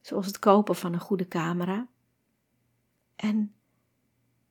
Zoals 0.00 0.26
het 0.26 0.38
kopen 0.38 0.76
van 0.76 0.92
een 0.92 1.00
goede 1.00 1.28
camera. 1.28 1.86
En 3.16 3.54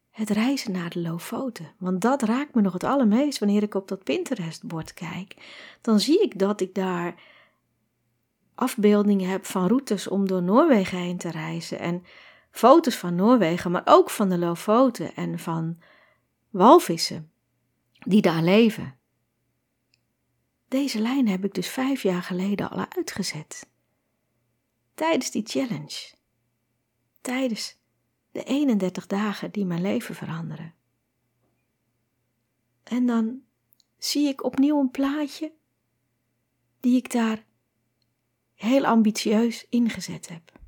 het 0.09 0.29
reizen 0.29 0.71
naar 0.71 0.89
de 0.89 0.99
Lofoten. 0.99 1.71
Want 1.77 2.01
dat 2.01 2.21
raakt 2.21 2.55
me 2.55 2.61
nog 2.61 2.73
het 2.73 2.83
allermeest 2.83 3.39
wanneer 3.39 3.63
ik 3.63 3.75
op 3.75 3.87
dat 3.87 4.03
Pinterest-bord 4.03 4.93
kijk. 4.93 5.35
Dan 5.81 5.99
zie 5.99 6.21
ik 6.21 6.39
dat 6.39 6.61
ik 6.61 6.75
daar 6.75 7.15
afbeeldingen 8.55 9.29
heb 9.29 9.45
van 9.45 9.67
routes 9.67 10.07
om 10.07 10.27
door 10.27 10.43
Noorwegen 10.43 10.97
heen 10.97 11.17
te 11.17 11.31
reizen. 11.31 11.79
En 11.79 12.03
foto's 12.51 12.95
van 12.95 13.15
Noorwegen, 13.15 13.71
maar 13.71 13.81
ook 13.85 14.09
van 14.09 14.29
de 14.29 14.37
Lofoten 14.37 15.15
en 15.15 15.39
van 15.39 15.77
walvissen 16.49 17.31
die 17.99 18.21
daar 18.21 18.41
leven. 18.41 18.96
Deze 20.67 20.99
lijn 20.99 21.27
heb 21.27 21.43
ik 21.43 21.53
dus 21.53 21.67
vijf 21.67 22.01
jaar 22.01 22.23
geleden 22.23 22.69
al 22.69 22.85
uitgezet. 22.95 23.69
Tijdens 24.93 25.31
die 25.31 25.45
challenge. 25.45 26.13
Tijdens 27.21 27.77
de 28.31 28.43
31 28.43 29.07
dagen 29.07 29.51
die 29.51 29.65
mijn 29.65 29.81
leven 29.81 30.15
veranderen. 30.15 30.73
En 32.83 33.05
dan 33.05 33.41
zie 33.97 34.27
ik 34.27 34.43
opnieuw 34.43 34.79
een 34.79 34.91
plaatje 34.91 35.53
die 36.79 36.97
ik 36.97 37.11
daar 37.11 37.45
heel 38.53 38.85
ambitieus 38.85 39.65
ingezet 39.69 40.27
heb. 40.27 40.59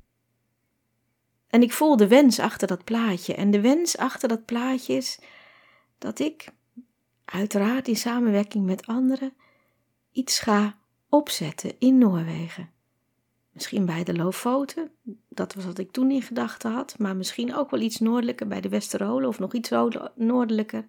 En 1.46 1.62
ik 1.62 1.72
voel 1.72 1.96
de 1.96 2.08
wens 2.08 2.38
achter 2.38 2.68
dat 2.68 2.84
plaatje. 2.84 3.34
En 3.34 3.50
de 3.50 3.60
wens 3.60 3.96
achter 3.96 4.28
dat 4.28 4.44
plaatje 4.44 4.94
is 4.94 5.20
dat 5.98 6.18
ik, 6.18 6.52
uiteraard 7.24 7.88
in 7.88 7.96
samenwerking 7.96 8.64
met 8.64 8.86
anderen, 8.86 9.34
iets 10.12 10.38
ga 10.38 10.78
opzetten 11.08 11.78
in 11.78 11.98
Noorwegen. 11.98 12.70
Misschien 13.52 13.84
bij 13.84 14.04
de 14.04 14.14
Lofoten, 14.14 14.90
dat 15.28 15.54
was 15.54 15.64
wat 15.64 15.78
ik 15.78 15.90
toen 15.90 16.10
in 16.10 16.22
gedachten 16.22 16.72
had, 16.72 16.98
maar 16.98 17.16
misschien 17.16 17.54
ook 17.54 17.70
wel 17.70 17.80
iets 17.80 17.98
noordelijker 17.98 18.46
bij 18.46 18.60
de 18.60 18.68
Westerolen 18.68 19.28
of 19.28 19.38
nog 19.38 19.54
iets 19.54 19.70
noordelijker. 20.14 20.86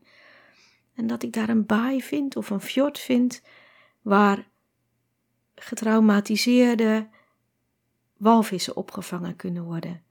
En 0.94 1.08
dat 1.08 1.24
ik 1.24 1.34
daar 1.34 1.50
een 1.50 1.66
baai 1.66 2.02
vind 2.02 2.36
of 2.36 2.50
een 2.50 2.62
fjord 2.62 3.00
vind 3.00 3.42
waar 4.02 4.48
getraumatiseerde 5.56 7.10
walvissen 8.18 8.76
opgevangen 8.76 9.36
kunnen 9.36 9.64
worden. 9.64 10.04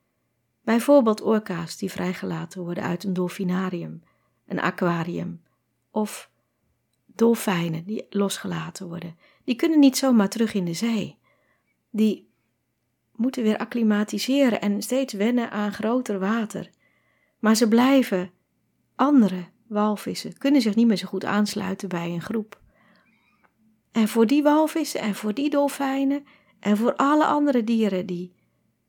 Bijvoorbeeld 0.64 1.22
orka's 1.22 1.76
die 1.76 1.90
vrijgelaten 1.90 2.62
worden 2.62 2.84
uit 2.84 3.04
een 3.04 3.12
dolfinarium, 3.12 4.02
een 4.46 4.60
aquarium 4.60 5.42
of 5.90 6.30
dolfijnen 7.20 7.84
die 7.84 8.06
losgelaten 8.10 8.88
worden. 8.88 9.16
Die 9.44 9.54
kunnen 9.54 9.78
niet 9.78 9.96
zomaar 9.96 10.28
terug 10.28 10.54
in 10.54 10.64
de 10.64 10.72
zee. 10.72 11.18
Die 11.90 12.30
moeten 13.16 13.42
weer 13.42 13.58
acclimatiseren 13.58 14.60
en 14.60 14.82
steeds 14.82 15.12
wennen 15.12 15.50
aan 15.50 15.72
groter 15.72 16.18
water. 16.18 16.70
Maar 17.38 17.54
ze 17.54 17.68
blijven 17.68 18.30
andere 18.94 19.44
walvissen, 19.66 20.38
kunnen 20.38 20.60
zich 20.60 20.74
niet 20.74 20.86
meer 20.86 20.96
zo 20.96 21.06
goed 21.06 21.24
aansluiten 21.24 21.88
bij 21.88 22.10
een 22.10 22.22
groep. 22.22 22.60
En 23.92 24.08
voor 24.08 24.26
die 24.26 24.42
walvissen 24.42 25.00
en 25.00 25.14
voor 25.14 25.34
die 25.34 25.50
dolfijnen 25.50 26.24
en 26.60 26.76
voor 26.76 26.96
alle 26.96 27.24
andere 27.24 27.64
dieren 27.64 28.06
die, 28.06 28.34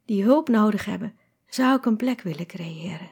die 0.06 0.24
hulp 0.24 0.50
nodig 0.50 0.86
hebben, 0.86 1.15
zou 1.46 1.78
ik 1.78 1.86
een 1.86 1.98
plek 1.98 2.22
willen 2.22 2.46
creëren. 2.46 3.12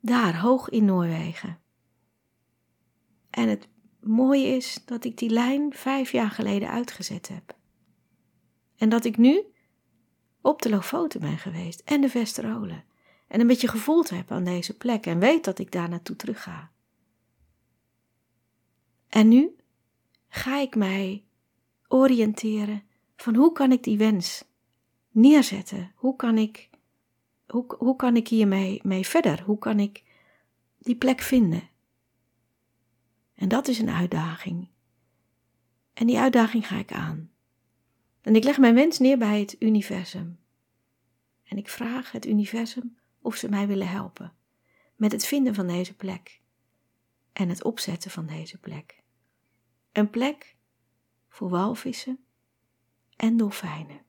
Daar, 0.00 0.40
hoog 0.40 0.68
in 0.68 0.84
Noorwegen. 0.84 1.58
En 3.30 3.48
het 3.48 3.68
mooie 4.00 4.46
is 4.46 4.82
dat 4.84 5.04
ik 5.04 5.18
die 5.18 5.30
lijn 5.30 5.74
vijf 5.74 6.12
jaar 6.12 6.30
geleden 6.30 6.70
uitgezet 6.70 7.28
heb. 7.28 7.56
En 8.76 8.88
dat 8.88 9.04
ik 9.04 9.16
nu 9.16 9.44
op 10.40 10.62
de 10.62 10.70
Lofoten 10.70 11.20
ben 11.20 11.38
geweest 11.38 11.82
en 11.84 12.00
de 12.00 12.08
Vesterolen. 12.08 12.84
En 13.28 13.40
een 13.40 13.46
beetje 13.46 13.68
gevoeld 13.68 14.10
heb 14.10 14.30
aan 14.30 14.44
deze 14.44 14.76
plek 14.76 15.06
en 15.06 15.18
weet 15.18 15.44
dat 15.44 15.58
ik 15.58 15.72
daar 15.72 15.88
naartoe 15.88 16.16
terug 16.16 16.42
ga. 16.42 16.70
En 19.08 19.28
nu 19.28 19.56
ga 20.28 20.58
ik 20.58 20.76
mij 20.76 21.24
oriënteren 21.88 22.82
van 23.16 23.34
hoe 23.34 23.52
kan 23.52 23.72
ik 23.72 23.82
die 23.82 23.98
wens 23.98 24.44
neerzetten? 25.10 25.92
Hoe 25.94 26.16
kan 26.16 26.38
ik, 26.38 26.70
hoe, 27.46 27.64
hoe 27.78 27.96
kan 27.96 28.16
ik 28.16 28.28
hiermee 28.28 28.80
mee 28.82 29.06
verder? 29.06 29.42
Hoe 29.42 29.58
kan 29.58 29.78
ik 29.78 30.04
die 30.78 30.96
plek 30.96 31.20
vinden? 31.20 31.69
En 33.40 33.48
dat 33.48 33.68
is 33.68 33.78
een 33.78 33.90
uitdaging. 33.90 34.68
En 35.92 36.06
die 36.06 36.18
uitdaging 36.18 36.66
ga 36.66 36.76
ik 36.76 36.92
aan. 36.92 37.30
En 38.20 38.34
ik 38.34 38.44
leg 38.44 38.58
mijn 38.58 38.74
wens 38.74 38.98
neer 38.98 39.18
bij 39.18 39.40
het 39.40 39.56
universum. 39.58 40.38
En 41.44 41.56
ik 41.56 41.68
vraag 41.68 42.12
het 42.12 42.26
universum 42.26 42.98
of 43.20 43.36
ze 43.36 43.48
mij 43.48 43.66
willen 43.66 43.88
helpen 43.88 44.32
met 44.96 45.12
het 45.12 45.26
vinden 45.26 45.54
van 45.54 45.66
deze 45.66 45.96
plek 45.96 46.40
en 47.32 47.48
het 47.48 47.64
opzetten 47.64 48.10
van 48.10 48.26
deze 48.26 48.58
plek. 48.58 49.02
Een 49.92 50.10
plek 50.10 50.56
voor 51.28 51.48
walvissen 51.48 52.24
en 53.16 53.36
dolfijnen. 53.36 54.00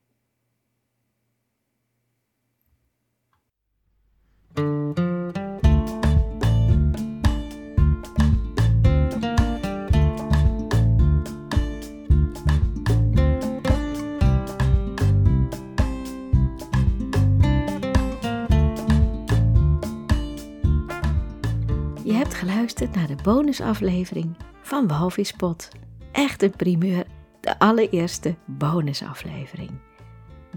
Je 22.12 22.18
hebt 22.18 22.34
geluisterd 22.34 22.94
naar 22.94 23.06
de 23.06 23.22
bonusaflevering 23.22 24.36
van 24.62 24.88
Walvispot. 24.88 25.68
Echt 26.10 26.42
een 26.42 26.56
primeur, 26.56 27.06
de 27.40 27.58
allereerste 27.58 28.34
bonusaflevering. 28.44 29.70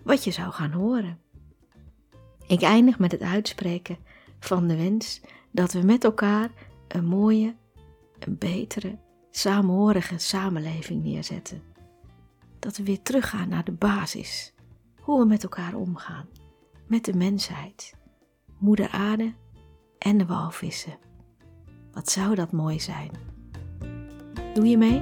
wat 0.03 0.23
je 0.23 0.31
zou 0.31 0.51
gaan 0.51 0.71
horen. 0.71 1.19
Ik 2.47 2.61
eindig 2.61 2.99
met 2.99 3.11
het 3.11 3.21
uitspreken 3.21 3.97
van 4.39 4.67
de 4.67 4.77
wens 4.77 5.21
dat 5.51 5.73
we 5.73 5.81
met 5.81 6.03
elkaar 6.03 6.51
een 6.87 7.05
mooie, 7.05 7.55
een 8.25 8.37
betere 8.37 8.99
samenhorige 9.31 10.17
samenleving 10.17 11.03
neerzetten. 11.03 11.61
Dat 12.59 12.77
we 12.77 12.83
weer 12.83 13.01
teruggaan 13.01 13.49
naar 13.49 13.63
de 13.63 13.71
basis. 13.71 14.53
Hoe 14.99 15.19
we 15.19 15.25
met 15.25 15.43
elkaar 15.43 15.75
omgaan. 15.75 16.25
Met 16.87 17.05
de 17.05 17.13
mensheid. 17.13 17.93
Moeder 18.57 18.89
aarde 18.89 19.33
en 19.97 20.17
de 20.17 20.25
walvissen. 20.25 20.97
Wat 21.91 22.09
zou 22.09 22.35
dat 22.35 22.51
mooi 22.51 22.79
zijn. 22.79 23.11
Doe 24.53 24.65
je 24.65 24.77
mee? 24.77 25.01